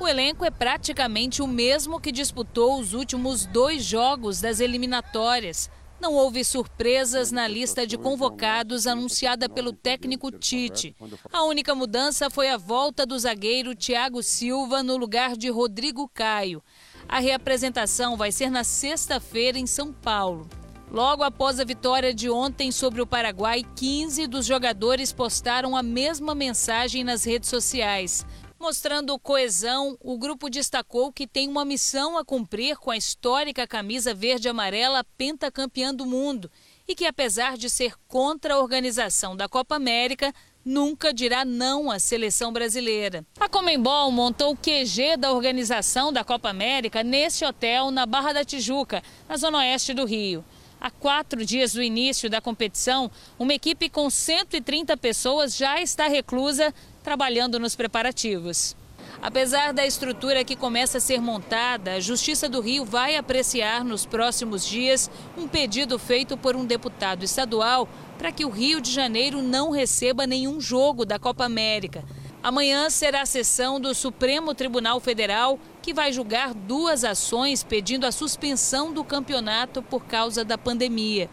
[0.00, 5.70] O elenco é praticamente o mesmo que disputou os últimos dois jogos das eliminatórias.
[6.00, 10.96] Não houve surpresas na lista de convocados anunciada pelo técnico Tite.
[11.30, 16.62] A única mudança foi a volta do zagueiro Thiago Silva no lugar de Rodrigo Caio.
[17.06, 20.48] A reapresentação vai ser na sexta-feira em São Paulo.
[20.90, 26.34] Logo após a vitória de ontem sobre o Paraguai, 15 dos jogadores postaram a mesma
[26.34, 28.24] mensagem nas redes sociais.
[28.60, 34.12] Mostrando coesão, o grupo destacou que tem uma missão a cumprir com a histórica camisa
[34.12, 36.50] verde-amarela pentacampeã do mundo
[36.86, 40.30] e que, apesar de ser contra a organização da Copa América,
[40.62, 43.24] nunca dirá não à seleção brasileira.
[43.40, 48.44] A Comembol montou o QG da organização da Copa América nesse hotel na Barra da
[48.44, 50.44] Tijuca, na zona oeste do Rio.
[50.80, 56.74] Há quatro dias do início da competição, uma equipe com 130 pessoas já está reclusa,
[57.02, 58.76] trabalhando nos preparativos.
[59.22, 64.06] Apesar da estrutura que começa a ser montada, a Justiça do Rio vai apreciar nos
[64.06, 69.42] próximos dias um pedido feito por um deputado estadual para que o Rio de Janeiro
[69.42, 72.02] não receba nenhum jogo da Copa América.
[72.42, 78.12] Amanhã será a sessão do Supremo Tribunal Federal que vai julgar duas ações pedindo a
[78.12, 81.28] suspensão do campeonato por causa da pandemia.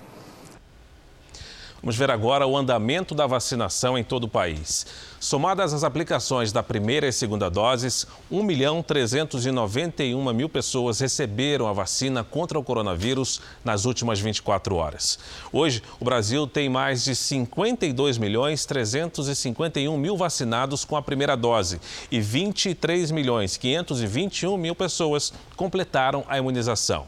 [1.81, 4.85] Vamos ver agora o andamento da vacinação em todo o país.
[5.19, 11.73] Somadas as aplicações da primeira e segunda doses, 1 milhão 391 mil pessoas receberam a
[11.73, 15.17] vacina contra o coronavírus nas últimas 24 horas.
[15.51, 21.81] Hoje, o Brasil tem mais de 52 milhões 351 mil vacinados com a primeira dose
[22.11, 27.07] e 23 milhões 521 mil pessoas completaram a imunização.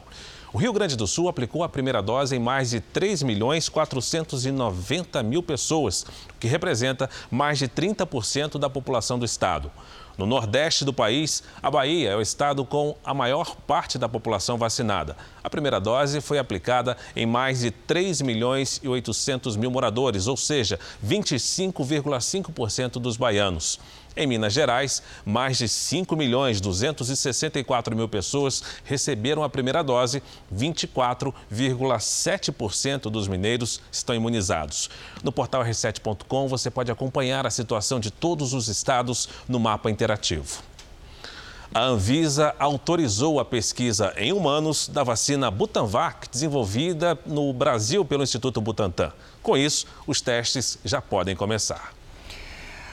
[0.52, 5.22] O Rio Grande do Sul aplicou a primeira dose em mais de 3 milhões 490
[5.22, 9.72] mil pessoas, o que representa mais de 30% da população do estado.
[10.18, 14.58] No nordeste do país, a Bahia é o estado com a maior parte da população
[14.58, 15.16] vacinada.
[15.44, 20.36] A primeira dose foi aplicada em mais de 3 milhões e 800 mil moradores, ou
[20.36, 23.80] seja, 25,5% dos baianos.
[24.20, 30.22] Em Minas Gerais, mais de 5 milhões 264 mil pessoas receberam a primeira dose,
[30.54, 34.90] 24,7% dos mineiros estão imunizados.
[35.24, 40.62] No portal r7.com você pode acompanhar a situação de todos os estados no mapa interativo.
[41.74, 48.60] A Anvisa autorizou a pesquisa em humanos da vacina Butanvac, desenvolvida no Brasil pelo Instituto
[48.60, 49.14] Butantan.
[49.42, 51.98] Com isso, os testes já podem começar.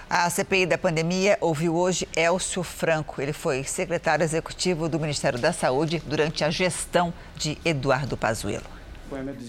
[0.09, 3.21] A CPI da pandemia ouviu hoje Elcio Franco.
[3.21, 8.77] Ele foi secretário executivo do Ministério da Saúde durante a gestão de Eduardo Pazuello.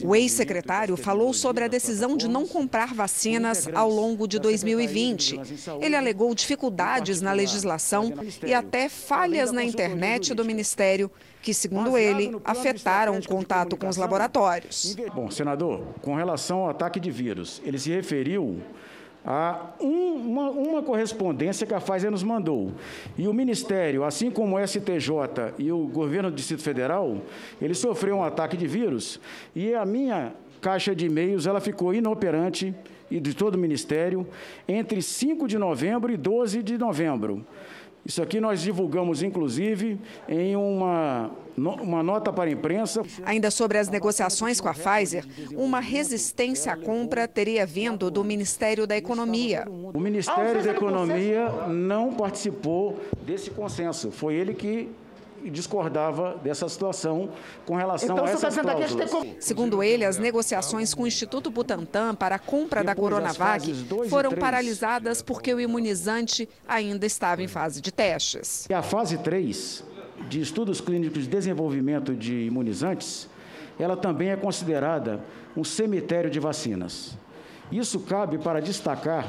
[0.03, 5.39] O ex-secretário falou sobre a decisão de não comprar vacinas ao longo de 2020.
[5.79, 8.13] Ele alegou dificuldades na legislação
[8.45, 11.09] e até falhas na internet do Ministério,
[11.41, 14.95] que, segundo ele, afetaram o contato com os laboratórios.
[15.13, 18.61] Bom, senador, com relação ao ataque de vírus, ele se referiu
[19.29, 22.71] a uma, uma, correspondência que a Pfizer nos mandou.
[23.17, 27.17] E o Ministério, assim como o STJ e o governo do Distrito Federal,
[27.61, 29.19] ele sofreu um ataque de vírus
[29.53, 32.73] e a minha caixa de e-mails ela ficou inoperante
[33.11, 34.25] e de todo o Ministério
[34.65, 37.45] entre 5 de novembro e 12 de novembro.
[38.07, 43.03] Isso aqui nós divulgamos, inclusive, em uma, uma nota para a imprensa.
[43.25, 48.87] Ainda sobre as negociações com a Pfizer, uma resistência à compra teria vindo do Ministério
[48.87, 49.65] da Economia.
[49.93, 54.09] O Ministério da Economia não participou desse consenso.
[54.09, 54.89] Foi ele que
[55.49, 57.29] discordava dessa situação
[57.65, 59.36] com relação então, a essas tá cláusulas.
[59.39, 63.73] Segundo ele, as negociações com o Instituto Butantan para a compra da Coronavac
[64.10, 68.67] foram paralisadas porque o imunizante ainda estava em fase de testes.
[68.69, 69.83] E a fase 3
[70.29, 73.29] de estudos clínicos de desenvolvimento de imunizantes,
[73.79, 75.23] ela também é considerada
[75.55, 77.17] um cemitério de vacinas.
[77.71, 79.27] Isso cabe para destacar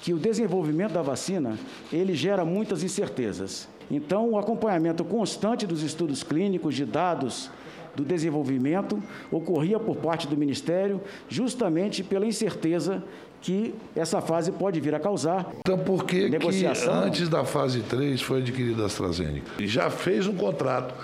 [0.00, 1.58] que o desenvolvimento da vacina,
[1.92, 3.68] ele gera muitas incertezas.
[3.90, 7.50] Então, o acompanhamento constante dos estudos clínicos de dados
[7.94, 13.02] do desenvolvimento ocorria por parte do Ministério, justamente pela incerteza
[13.40, 15.46] que essa fase pode vir a causar.
[15.60, 19.46] Então, por que, que antes da fase 3 foi adquirida a AstraZeneca?
[19.58, 20.94] E já fez um contrato,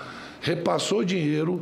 [0.41, 1.61] repassou dinheiro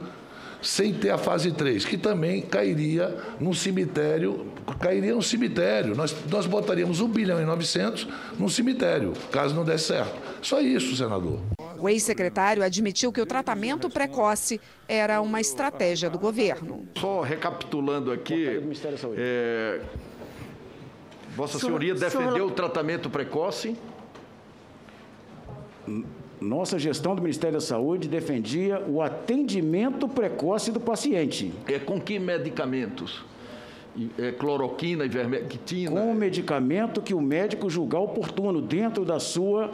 [0.61, 4.47] sem ter a fase 3, que também cairia num cemitério,
[4.79, 5.95] cairia no cemitério.
[5.95, 10.15] Nós, nós botaríamos 1 bilhão e 900 num cemitério, caso não desse certo.
[10.41, 11.39] Só isso, senador.
[11.79, 16.87] O ex-secretário admitiu que o tratamento precoce era uma estratégia do governo.
[16.97, 18.61] Só recapitulando aqui,
[19.17, 19.81] é,
[21.35, 23.75] Vossa Senhoria defendeu o tratamento precoce?
[26.41, 31.53] Nossa gestão do Ministério da Saúde defendia o atendimento precoce do paciente.
[31.67, 33.23] É com que medicamentos?
[34.17, 35.91] É, cloroquina, ivermectina?
[35.91, 39.69] Com o medicamento que o médico julgar oportuno dentro da sua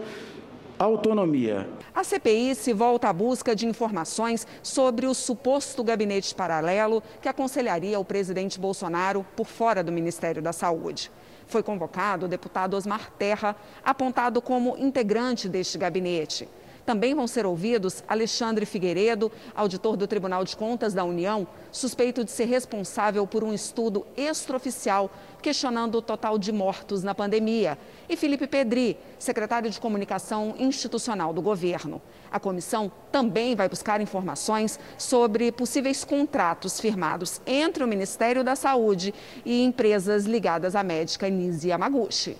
[0.77, 1.69] autonomia.
[1.95, 7.97] A CPI se volta à busca de informações sobre o suposto gabinete paralelo que aconselharia
[7.97, 11.09] o presidente Bolsonaro por fora do Ministério da Saúde.
[11.47, 16.47] Foi convocado o deputado Osmar Terra, apontado como integrante deste gabinete.
[16.85, 22.31] Também vão ser ouvidos Alexandre Figueiredo, auditor do Tribunal de Contas da União, suspeito de
[22.31, 25.11] ser responsável por um estudo extraoficial
[25.41, 27.77] questionando o total de mortos na pandemia,
[28.09, 32.01] e Felipe Pedri, secretário de Comunicação Institucional do governo.
[32.31, 39.13] A comissão também vai buscar informações sobre possíveis contratos firmados entre o Ministério da Saúde
[39.45, 42.37] e empresas ligadas à médica Nise Yamaguchi.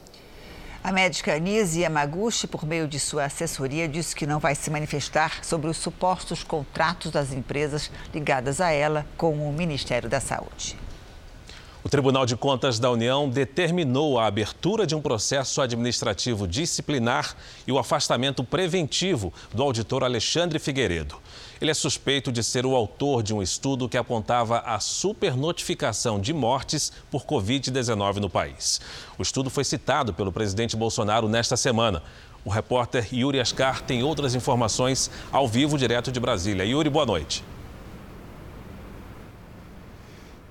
[0.84, 5.44] A médica Nise Yamaguchi, por meio de sua assessoria, disse que não vai se manifestar
[5.44, 10.87] sobre os supostos contratos das empresas ligadas a ela com o Ministério da Saúde.
[11.84, 17.36] O Tribunal de Contas da União determinou a abertura de um processo administrativo disciplinar
[17.68, 21.16] e o afastamento preventivo do auditor Alexandre Figueiredo.
[21.62, 26.34] Ele é suspeito de ser o autor de um estudo que apontava a supernotificação de
[26.34, 28.82] mortes por Covid-19 no país.
[29.18, 32.02] O estudo foi citado pelo presidente Bolsonaro nesta semana.
[32.44, 36.66] O repórter Yuri Ascar tem outras informações ao vivo, direto de Brasília.
[36.66, 37.44] Yuri, boa noite.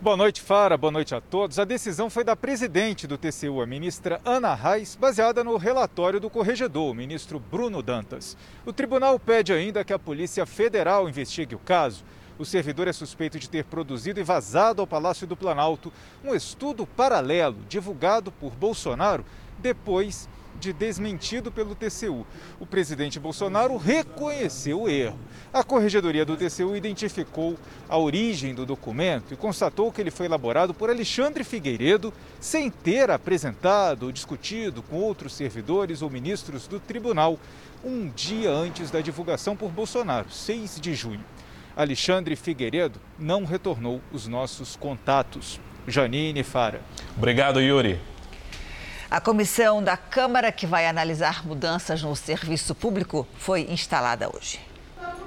[0.07, 0.77] Boa noite, Fara.
[0.77, 1.59] Boa noite a todos.
[1.59, 6.31] A decisão foi da presidente do TCU, a ministra Ana Reis, baseada no relatório do
[6.31, 8.37] corregedor, o ministro Bruno Dantas.
[8.65, 12.05] O tribunal pede ainda que a Polícia Federal investigue o caso.
[12.39, 15.93] O servidor é suspeito de ter produzido e vazado ao Palácio do Planalto
[16.25, 19.25] um estudo paralelo divulgado por Bolsonaro
[19.59, 20.29] depois
[20.59, 22.27] de desmentido pelo TCU.
[22.59, 25.19] O presidente Bolsonaro reconheceu o erro.
[25.53, 27.57] A corregedoria do TCU identificou
[27.89, 33.11] a origem do documento e constatou que ele foi elaborado por Alexandre Figueiredo sem ter
[33.11, 37.39] apresentado ou discutido com outros servidores ou ministros do tribunal
[37.85, 41.25] um dia antes da divulgação por Bolsonaro, 6 de junho.
[41.77, 45.61] Alexandre Figueiredo não retornou os nossos contatos.
[45.87, 46.81] Janine Fara.
[47.17, 48.01] Obrigado, Yuri.
[49.09, 54.59] A comissão da Câmara que vai analisar mudanças no serviço público foi instalada hoje.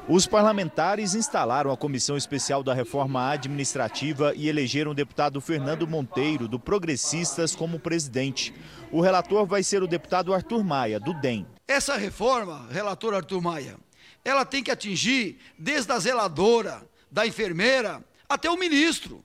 [0.05, 6.45] Os parlamentares instalaram a Comissão Especial da Reforma Administrativa e elegeram o deputado Fernando Monteiro,
[6.45, 8.53] do Progressistas, como presidente.
[8.91, 11.47] O relator vai ser o deputado Arthur Maia, do DEM.
[11.65, 13.77] Essa reforma, relator Arthur Maia,
[14.25, 19.23] ela tem que atingir desde a zeladora, da enfermeira, até o ministro.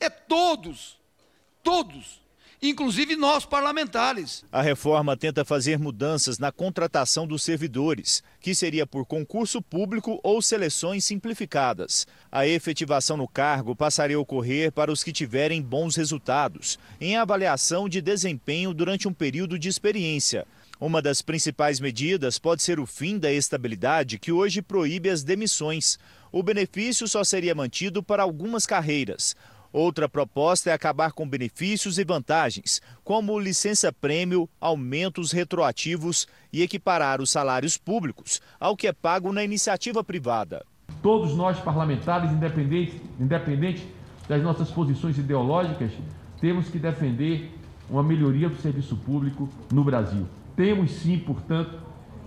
[0.00, 0.98] É todos,
[1.62, 2.21] todos
[2.62, 4.44] inclusive nós parlamentares.
[4.52, 10.40] A reforma tenta fazer mudanças na contratação dos servidores, que seria por concurso público ou
[10.40, 12.06] seleções simplificadas.
[12.30, 17.88] A efetivação no cargo passaria a ocorrer para os que tiverem bons resultados, em avaliação
[17.88, 20.46] de desempenho durante um período de experiência.
[20.78, 25.98] Uma das principais medidas pode ser o fim da estabilidade que hoje proíbe as demissões.
[26.32, 29.36] O benefício só seria mantido para algumas carreiras.
[29.72, 37.30] Outra proposta é acabar com benefícios e vantagens, como licença-prêmio, aumentos retroativos e equiparar os
[37.30, 40.62] salários públicos ao que é pago na iniciativa privada.
[41.02, 43.86] Todos nós, parlamentares, independentes, independente
[44.28, 45.90] das nossas posições ideológicas,
[46.38, 47.50] temos que defender
[47.88, 50.26] uma melhoria do serviço público no Brasil.
[50.54, 51.78] Temos sim, portanto,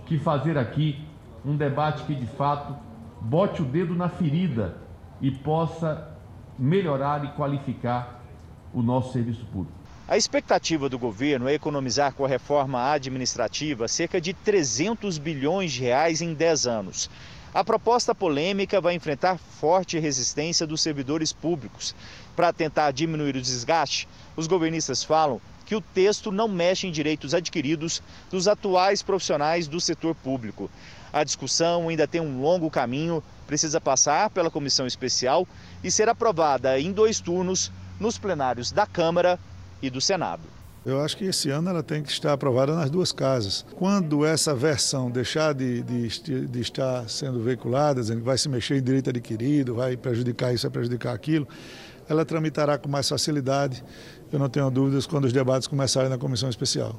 [0.04, 1.00] que fazer aqui
[1.44, 2.74] um debate que de fato
[3.20, 4.76] bote o dedo na ferida
[5.20, 6.15] e possa
[6.58, 8.22] melhorar e qualificar
[8.72, 9.76] o nosso serviço público.
[10.08, 15.80] A expectativa do governo é economizar com a reforma administrativa cerca de 300 bilhões de
[15.80, 17.10] reais em 10 anos.
[17.52, 21.94] A proposta polêmica vai enfrentar forte resistência dos servidores públicos.
[22.36, 27.34] Para tentar diminuir o desgaste, os governistas falam que o texto não mexe em direitos
[27.34, 28.00] adquiridos
[28.30, 30.70] dos atuais profissionais do setor público.
[31.12, 35.48] A discussão ainda tem um longo caminho, precisa passar pela comissão especial
[35.86, 37.70] e ser aprovada em dois turnos
[38.00, 39.38] nos plenários da Câmara
[39.80, 40.42] e do Senado.
[40.84, 43.64] Eu acho que esse ano ela tem que estar aprovada nas duas casas.
[43.76, 48.78] Quando essa versão deixar de, de, de estar sendo veiculada, dizendo que vai se mexer
[48.78, 51.46] em direito adquirido, vai prejudicar isso, vai prejudicar aquilo,
[52.08, 53.84] ela tramitará com mais facilidade.
[54.32, 56.98] Eu não tenho dúvidas quando os debates começarem na comissão especial.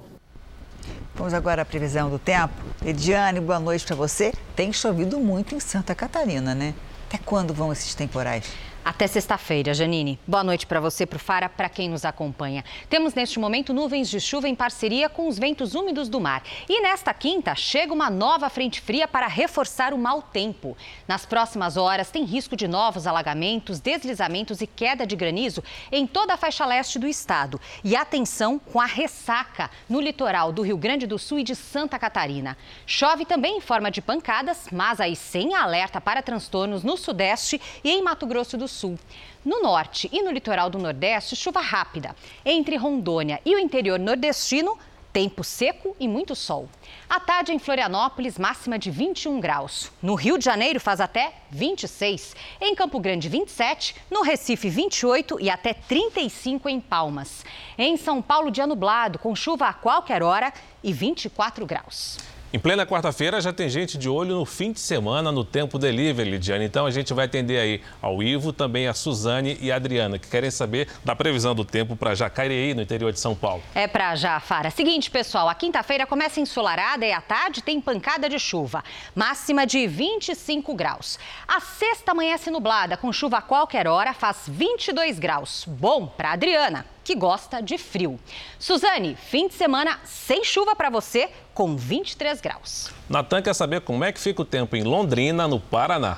[1.13, 2.53] Vamos agora à previsão do tempo.
[2.85, 4.33] Ediane, boa noite para você.
[4.55, 6.73] Tem chovido muito em Santa Catarina, né?
[7.07, 8.66] Até quando vão esses temporais?
[8.87, 10.17] Até sexta-feira, Janine.
[10.25, 12.63] Boa noite para você, para o Fara, para quem nos acompanha.
[12.89, 16.41] Temos neste momento nuvens de chuva em parceria com os ventos úmidos do mar.
[16.69, 20.77] E nesta quinta chega uma nova frente fria para reforçar o mau tempo.
[21.05, 25.61] Nas próximas horas tem risco de novos alagamentos, deslizamentos e queda de granizo
[25.91, 27.59] em toda a faixa leste do estado.
[27.83, 31.99] E atenção com a ressaca no litoral do Rio Grande do Sul e de Santa
[31.99, 32.57] Catarina.
[32.85, 37.91] Chove também em forma de pancadas, mas aí sem alerta para transtornos no sudeste e
[37.91, 38.76] em Mato Grosso do Sul.
[38.77, 38.97] Sul.
[39.43, 42.15] No norte e no litoral do Nordeste, chuva rápida.
[42.45, 44.77] Entre Rondônia e o interior nordestino,
[45.17, 46.69] Tempo seco e muito sol.
[47.09, 49.91] À tarde em Florianópolis, máxima de 21 graus.
[49.99, 52.35] No Rio de Janeiro faz até 26.
[52.61, 53.95] Em Campo Grande, 27.
[54.11, 57.43] No Recife, 28 e até 35 em Palmas.
[57.79, 60.53] Em São Paulo, dia nublado, com chuva a qualquer hora
[60.83, 62.19] e 24 graus.
[62.53, 66.31] Em plena quarta-feira já tem gente de olho no fim de semana no Tempo Delivery,
[66.31, 66.63] Lidiane.
[66.63, 70.29] Então a gente vai atender aí ao Ivo, também a Suzane e a Adriana, que
[70.29, 73.61] querem saber da previsão do tempo para Jacareí, no interior de São Paulo.
[73.75, 74.71] É para já, Fara.
[74.71, 78.81] Seguinte, pessoal, a quinta-feira começa ensolarada e à tarde tem pancada de chuva.
[79.13, 81.19] Máxima de 25 graus.
[81.45, 85.65] A sexta amanhece nublada, com chuva a qualquer hora, faz 22 graus.
[85.67, 88.19] Bom para Adriana que gosta de frio.
[88.59, 92.91] Suzane, fim de semana sem chuva para você, com 23 graus.
[93.07, 96.17] Natan quer saber como é que fica o tempo em Londrina, no Paraná.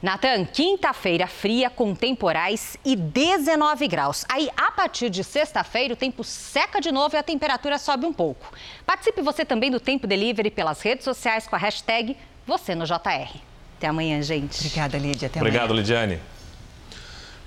[0.00, 4.24] Natan, quinta-feira fria com temporais e 19 graus.
[4.30, 8.12] Aí, a partir de sexta-feira, o tempo seca de novo e a temperatura sobe um
[8.12, 8.50] pouco.
[8.86, 13.36] Participe você também do Tempo Delivery pelas redes sociais com a hashtag você no JR.
[13.76, 14.58] Até amanhã, gente.
[14.58, 15.26] Obrigada, Lídia.
[15.26, 15.80] Até Obrigado, amanhã.
[15.82, 16.37] Lidiane.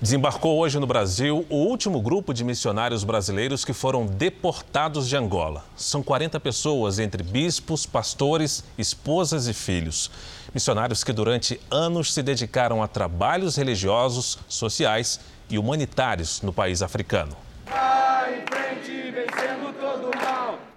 [0.02, 5.64] Desembarcou hoje no Brasil o último grupo de missionários brasileiros que foram deportados de Angola.
[5.76, 10.10] São 40 pessoas, entre bispos, pastores, esposas e filhos.
[10.52, 17.36] Missionários que durante anos se dedicaram a trabalhos religiosos, sociais e humanitários no país africano.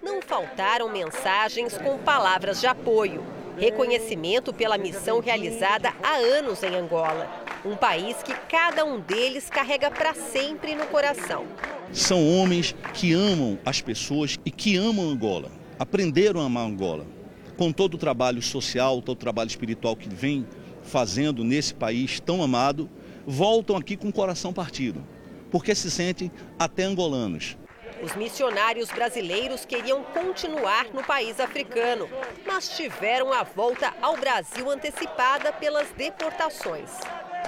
[0.00, 3.24] Não faltaram mensagens com palavras de apoio.
[3.58, 7.45] Reconhecimento pela missão realizada há anos em Angola.
[7.66, 11.44] Um país que cada um deles carrega para sempre no coração.
[11.92, 15.50] São homens que amam as pessoas e que amam Angola.
[15.76, 17.04] Aprenderam a amar Angola.
[17.56, 20.46] Com todo o trabalho social, todo o trabalho espiritual que vem
[20.84, 22.88] fazendo nesse país tão amado,
[23.26, 25.04] voltam aqui com o coração partido,
[25.50, 27.56] porque se sentem até angolanos.
[28.00, 32.08] Os missionários brasileiros queriam continuar no país africano,
[32.46, 36.90] mas tiveram a volta ao Brasil antecipada pelas deportações.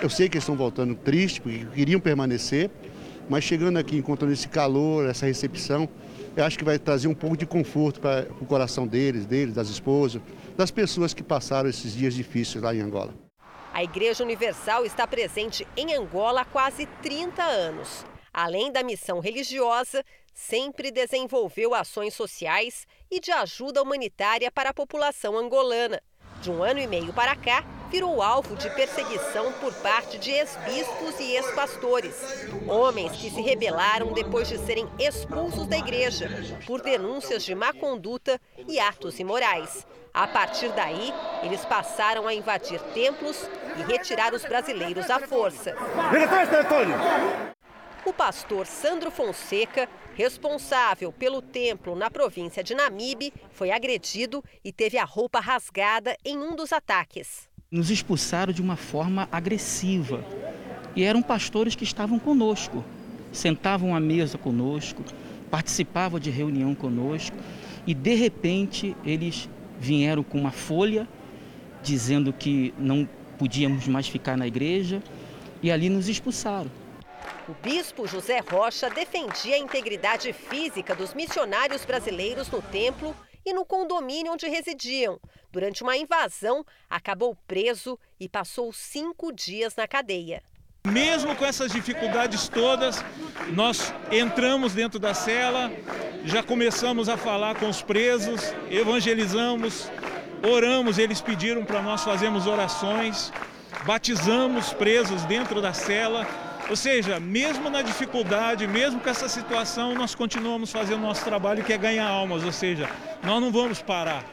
[0.01, 2.70] Eu sei que eles estão voltando tristes, porque queriam permanecer,
[3.28, 5.89] mas chegando aqui, encontrando esse calor, essa recepção,
[6.36, 9.68] eu acho que vai trazer um pouco de conforto para o coração deles, deles, das
[9.68, 10.22] esposas,
[10.57, 13.12] das pessoas que passaram esses dias difíceis lá em Angola.
[13.74, 18.05] A Igreja Universal está presente em Angola há quase 30 anos.
[18.32, 25.36] Além da missão religiosa, sempre desenvolveu ações sociais e de ajuda humanitária para a população
[25.36, 26.01] angolana.
[26.41, 31.18] De um ano e meio para cá, virou alvo de perseguição por parte de ex-bispos
[31.18, 32.14] e ex-pastores.
[32.66, 36.28] Homens que se rebelaram depois de serem expulsos da igreja
[36.66, 39.86] por denúncias de má conduta e atos imorais.
[40.12, 41.12] A partir daí,
[41.43, 45.74] eles passaram a invadir templos e retirar os brasileiros à força.
[48.05, 54.99] O pastor Sandro Fonseca, responsável pelo templo na província de Namibe, foi agredido e teve
[54.99, 57.47] a roupa rasgada em um dos ataques.
[57.70, 60.24] Nos expulsaram de uma forma agressiva
[60.96, 62.82] e eram pastores que estavam conosco,
[63.30, 65.04] sentavam à mesa conosco,
[65.50, 67.36] participavam de reunião conosco
[67.86, 71.06] e de repente eles vieram com uma folha
[71.82, 73.06] dizendo que não
[73.38, 75.02] podíamos mais ficar na igreja
[75.62, 76.70] e ali nos expulsaram.
[77.46, 83.14] O bispo José Rocha defendia a integridade física dos missionários brasileiros no templo
[83.49, 85.18] e no condomínio onde residiam.
[85.51, 90.42] Durante uma invasão, acabou preso e passou cinco dias na cadeia.
[90.86, 93.03] Mesmo com essas dificuldades todas,
[93.55, 95.72] nós entramos dentro da cela,
[96.24, 98.40] já começamos a falar com os presos,
[98.70, 99.90] evangelizamos,
[100.42, 103.32] oramos, eles pediram para nós fazermos orações,
[103.86, 106.26] batizamos presos dentro da cela.
[106.68, 111.72] Ou seja, mesmo na dificuldade, mesmo com essa situação, nós continuamos fazendo nosso trabalho que
[111.72, 112.88] é ganhar almas, ou seja,
[113.22, 114.24] nós não vamos parar.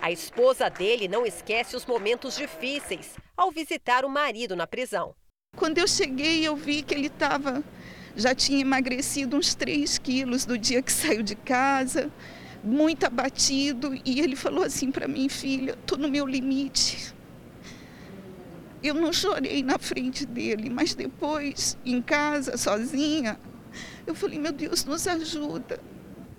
[0.00, 5.14] A esposa dele não esquece os momentos difíceis ao visitar o marido na prisão.
[5.56, 7.62] Quando eu cheguei, eu vi que ele estava
[8.16, 12.10] já tinha emagrecido uns 3 quilos do dia que saiu de casa,
[12.62, 17.14] muito abatido, e ele falou assim para mim, filha, estou no meu limite.
[18.82, 23.38] Eu não chorei na frente dele, mas depois, em casa, sozinha,
[24.06, 25.80] eu falei: meu Deus, nos ajuda.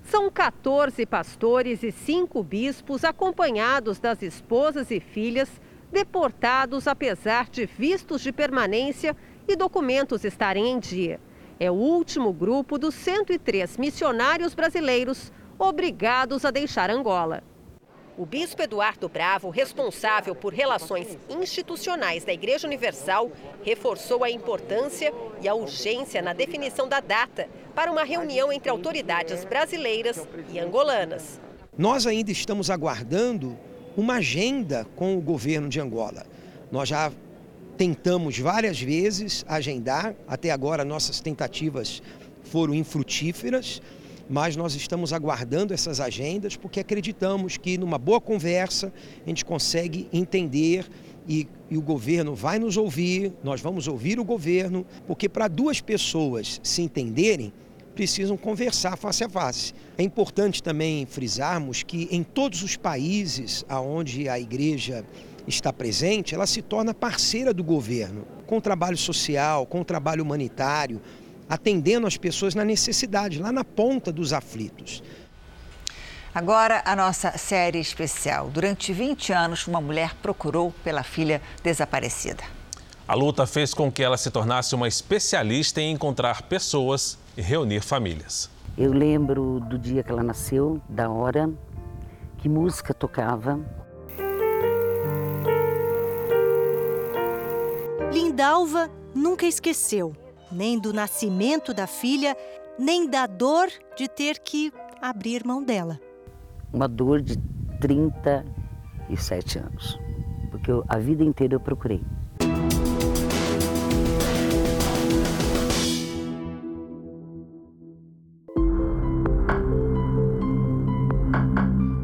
[0.04, 5.50] São 14 pastores e cinco bispos, acompanhados das esposas e filhas,
[5.92, 9.16] deportados apesar de vistos de permanência
[9.48, 11.20] e documentos estarem em dia.
[11.60, 17.44] É o último grupo dos 103 missionários brasileiros obrigados a deixar Angola.
[18.18, 23.32] O bispo Eduardo Bravo, responsável por relações institucionais da Igreja Universal,
[23.64, 29.46] reforçou a importância e a urgência na definição da data para uma reunião entre autoridades
[29.46, 31.40] brasileiras e angolanas.
[31.78, 33.58] Nós ainda estamos aguardando
[33.96, 36.26] uma agenda com o governo de Angola.
[36.70, 37.12] Nós já
[37.78, 42.04] tentamos várias vezes agendar, até agora nossas tentativas
[42.44, 43.82] foram infrutíferas
[44.30, 48.92] mas nós estamos aguardando essas agendas porque acreditamos que numa boa conversa
[49.26, 50.86] a gente consegue entender
[51.28, 55.80] e, e, o governo vai nos ouvir, nós vamos ouvir o governo, porque para duas
[55.80, 57.54] pessoas se entenderem,
[57.94, 59.74] precisam conversar face a face.
[59.98, 65.06] É importante também frisarmos que em todos os países onde a igreja
[65.48, 70.24] está presente, ela se torna parceira do governo, com o trabalho social, com o trabalho
[70.24, 71.02] humanitário,
[71.52, 75.04] atendendo as pessoas na necessidade, lá na ponta dos aflitos.
[76.34, 78.50] Agora, a nossa série especial.
[78.50, 82.42] Durante 20 anos, uma mulher procurou pela filha desaparecida.
[83.06, 87.82] A luta fez com que ela se tornasse uma especialista em encontrar pessoas e reunir
[87.82, 88.50] famílias.
[88.78, 91.50] Eu lembro do dia que ela nasceu, da hora,
[92.38, 93.60] que música tocava.
[98.14, 100.16] Lindalva nunca esqueceu
[100.52, 102.36] nem do nascimento da filha,
[102.78, 104.72] nem da dor de ter que
[105.02, 106.00] abrir mão dela.
[106.74, 107.38] Uma dor de
[107.80, 110.00] 37 anos,
[110.50, 112.02] porque eu, a vida inteira eu procurei.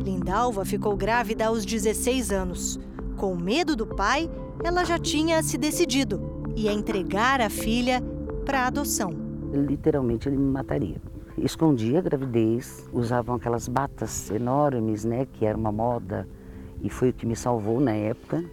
[0.03, 2.79] Lindalva ficou grávida aos 16 anos.
[3.15, 4.29] Com medo do pai,
[4.63, 8.01] ela já tinha se decidido ia entregar a filha
[8.47, 9.11] para adoção.
[9.51, 10.95] Literalmente ele me mataria.
[11.37, 16.25] Escondia a gravidez, usavam aquelas batas enormes, né, que era uma moda
[16.81, 18.43] e foi o que me salvou na época.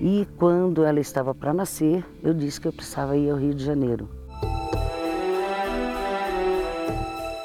[0.00, 3.62] E quando ela estava para nascer, eu disse que eu precisava ir ao Rio de
[3.62, 4.08] Janeiro.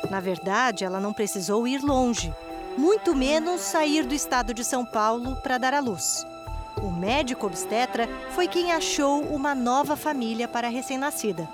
[0.10, 2.34] Na verdade, ela não precisou ir longe,
[2.78, 6.26] muito menos sair do estado de São Paulo para dar à luz.
[6.84, 11.48] O médico obstetra foi quem achou uma nova família para a recém-nascida.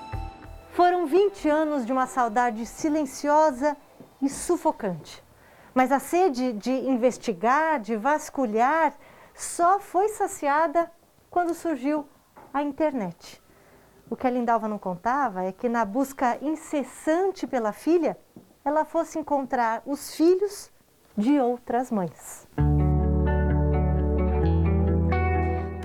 [0.71, 3.75] Foram 20 anos de uma saudade silenciosa
[4.21, 5.23] e sufocante.
[5.73, 8.93] Mas a sede de investigar, de vasculhar,
[9.33, 10.91] só foi saciada
[11.29, 12.07] quando surgiu
[12.53, 13.41] a internet.
[14.09, 18.17] O que a Lindalva não contava é que na busca incessante pela filha,
[18.63, 20.71] ela fosse encontrar os filhos
[21.17, 22.47] de outras mães.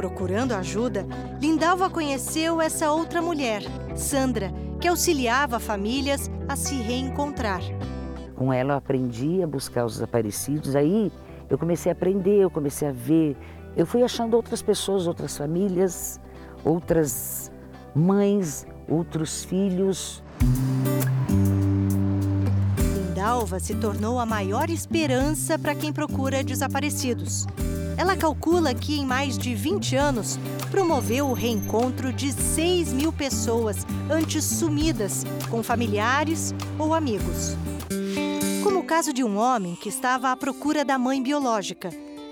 [0.01, 1.07] Procurando ajuda,
[1.43, 3.63] Lindalva conheceu essa outra mulher,
[3.95, 7.61] Sandra, que auxiliava famílias a se reencontrar.
[8.35, 11.13] Com ela eu aprendi a buscar os desaparecidos, aí
[11.51, 13.37] eu comecei a aprender, eu comecei a ver,
[13.77, 16.19] eu fui achando outras pessoas, outras famílias,
[16.65, 17.53] outras
[17.95, 20.23] mães, outros filhos.
[22.79, 27.47] Lindalva se tornou a maior esperança para quem procura desaparecidos.
[28.01, 30.39] Ela calcula que em mais de 20 anos
[30.71, 37.59] promoveu o reencontro de 6 mil pessoas antes sumidas com familiares ou amigos.
[38.65, 41.91] Como o caso de um homem que estava à procura da mãe biológica.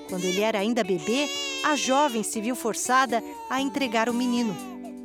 [0.08, 1.28] Quando ele era ainda bebê,
[1.62, 4.56] a jovem se viu forçada a entregar o menino.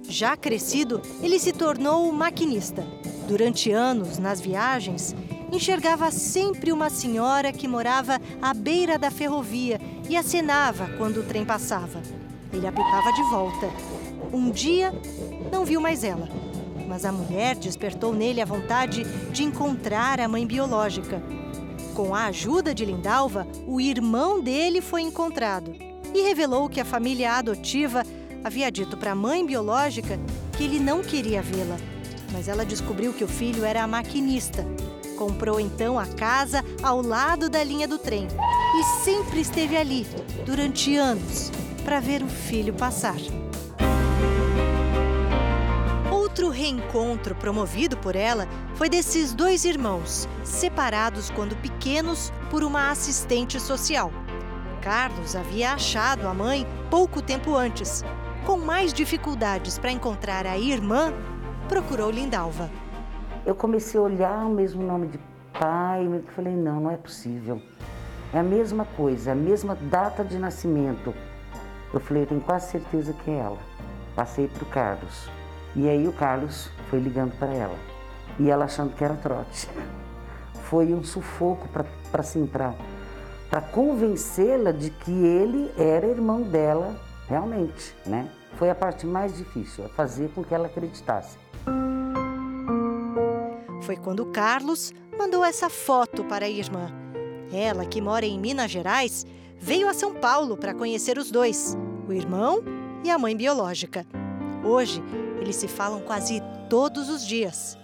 [0.08, 2.88] Já crescido, ele se tornou maquinista.
[3.28, 5.14] Durante anos, nas viagens,
[5.52, 9.78] enxergava sempre uma senhora que morava à beira da ferrovia
[10.10, 12.02] e acenava quando o trem passava.
[12.52, 13.70] Ele apitava de volta.
[14.32, 14.94] Um dia,
[15.52, 16.28] não viu mais ela,
[16.88, 21.22] mas a mulher despertou nele a vontade de encontrar a mãe biológica.
[21.96, 25.76] Com a ajuda de Lindalva, o irmão dele foi encontrado
[26.14, 28.04] e revelou que a família adotiva
[28.44, 30.20] havia dito para a mãe biológica
[30.58, 31.78] que ele não queria vê-la.
[32.32, 34.66] Mas ela descobriu que o filho era a maquinista
[35.24, 38.28] Comprou então a casa ao lado da linha do trem
[38.78, 40.06] e sempre esteve ali,
[40.46, 41.50] durante anos,
[41.86, 43.16] para ver o filho passar.
[46.12, 53.62] Outro reencontro promovido por ela foi desses dois irmãos, separados quando pequenos por uma assistente
[53.62, 54.12] social.
[54.82, 58.04] Carlos havia achado a mãe pouco tempo antes.
[58.46, 61.14] Com mais dificuldades para encontrar a irmã,
[61.70, 62.70] procurou Lindalva
[63.46, 65.20] eu comecei a olhar o mesmo nome de
[65.60, 67.62] pai, e falei, não, não é possível.
[68.34, 71.14] É a mesma coisa, é a mesma data de nascimento.
[71.94, 73.60] Eu falei, eu tenho quase certeza que é ela.
[74.16, 75.30] Passei para o Carlos.
[75.76, 77.76] E aí o Carlos foi ligando para ela.
[78.40, 79.70] E ela achando que era trote.
[80.64, 82.74] Foi um sufoco para assim, para
[83.72, 86.96] convencê-la de que ele era irmão dela
[87.28, 88.28] realmente, né?
[88.58, 91.38] Foi a parte mais difícil, fazer com que ela acreditasse.
[93.84, 96.90] Foi quando Carlos mandou essa foto para a irmã.
[97.52, 99.26] Ela, que mora em Minas Gerais,
[99.60, 101.78] veio a São Paulo para conhecer os dois,
[102.08, 102.64] o irmão
[103.04, 104.08] e a mãe biológica.
[104.64, 105.04] Hoje,
[105.42, 107.78] eles se falam quase todos os dias.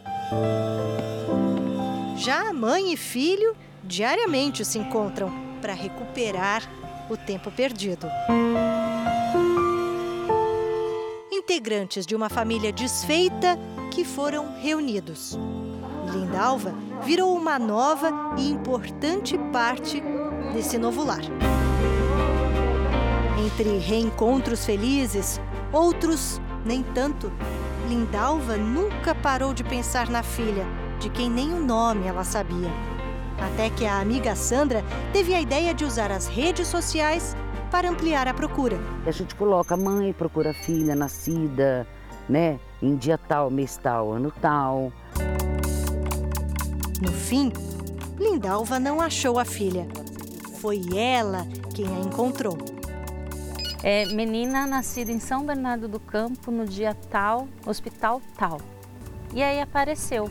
[2.16, 5.30] Já mãe e filho diariamente se encontram
[5.62, 6.64] para recuperar
[7.10, 8.08] o tempo perdido.
[11.30, 13.60] Integrantes de uma família desfeita
[13.92, 15.38] que foram reunidos.
[16.10, 20.02] Lindalva virou uma nova e importante parte
[20.54, 21.22] desse novo lar.
[23.46, 25.40] Entre reencontros felizes,
[25.72, 27.32] outros nem tanto,
[27.88, 30.66] Lindalva nunca parou de pensar na filha,
[31.00, 32.70] de quem nem o nome ela sabia.
[33.40, 34.84] Até que a amiga Sandra
[35.14, 37.36] teve a ideia de usar as redes sociais
[37.72, 38.78] para ampliar a procura.
[39.06, 41.88] A gente coloca mãe, procura filha nascida,
[42.28, 42.60] né?
[42.82, 44.92] Em dia tal, mês tal, ano tal.
[47.02, 47.52] No fim,
[48.20, 49.88] Lindalva não achou a filha.
[50.60, 52.58] Foi ela quem a encontrou.
[53.82, 58.60] É, menina nascida em São Bernardo do Campo no dia tal, hospital tal.
[59.34, 60.28] E aí apareceu.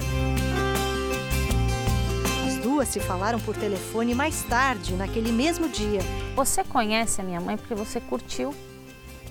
[2.46, 6.00] As duas se falaram por telefone mais tarde, naquele mesmo dia.
[6.36, 8.54] Você conhece a minha mãe porque você curtiu?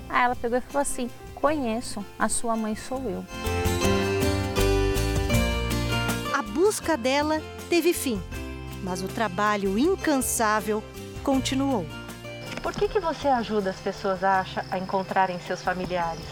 [0.09, 3.23] Aí ela pegou e falou assim: Conheço, a sua mãe sou eu.
[6.68, 8.22] Busca dela teve fim,
[8.84, 10.84] mas o trabalho incansável
[11.24, 11.86] continuou.
[12.61, 16.26] Por que, que você ajuda as pessoas a, achar, a encontrarem seus familiares?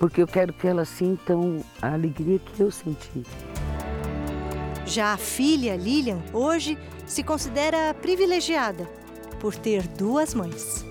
[0.00, 3.22] Porque eu quero que elas sintam a alegria que eu senti.
[4.84, 8.90] Já a filha Lilian, hoje, se considera privilegiada
[9.38, 10.84] por ter duas mães.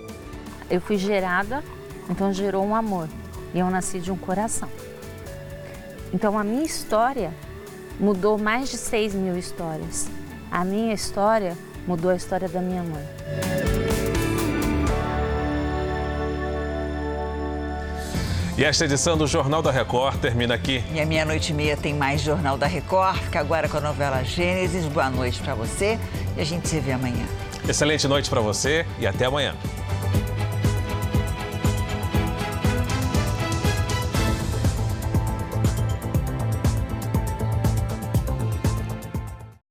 [0.70, 1.62] Eu fui gerada,
[2.10, 3.10] então gerou um amor.
[3.54, 4.70] E eu nasci de um coração.
[6.14, 7.34] Então a minha história
[8.02, 10.10] mudou mais de 6 mil histórias.
[10.50, 11.56] A minha história
[11.88, 13.06] mudou a história da minha mãe.
[18.58, 20.84] E esta edição do Jornal da Record termina aqui.
[20.94, 23.18] E a meia-noite e meia tem mais Jornal da Record.
[23.18, 24.86] Fica agora com a novela Gênesis.
[24.88, 25.98] Boa noite para você
[26.36, 27.26] e a gente se vê amanhã.
[27.68, 29.56] Excelente noite para você e até amanhã.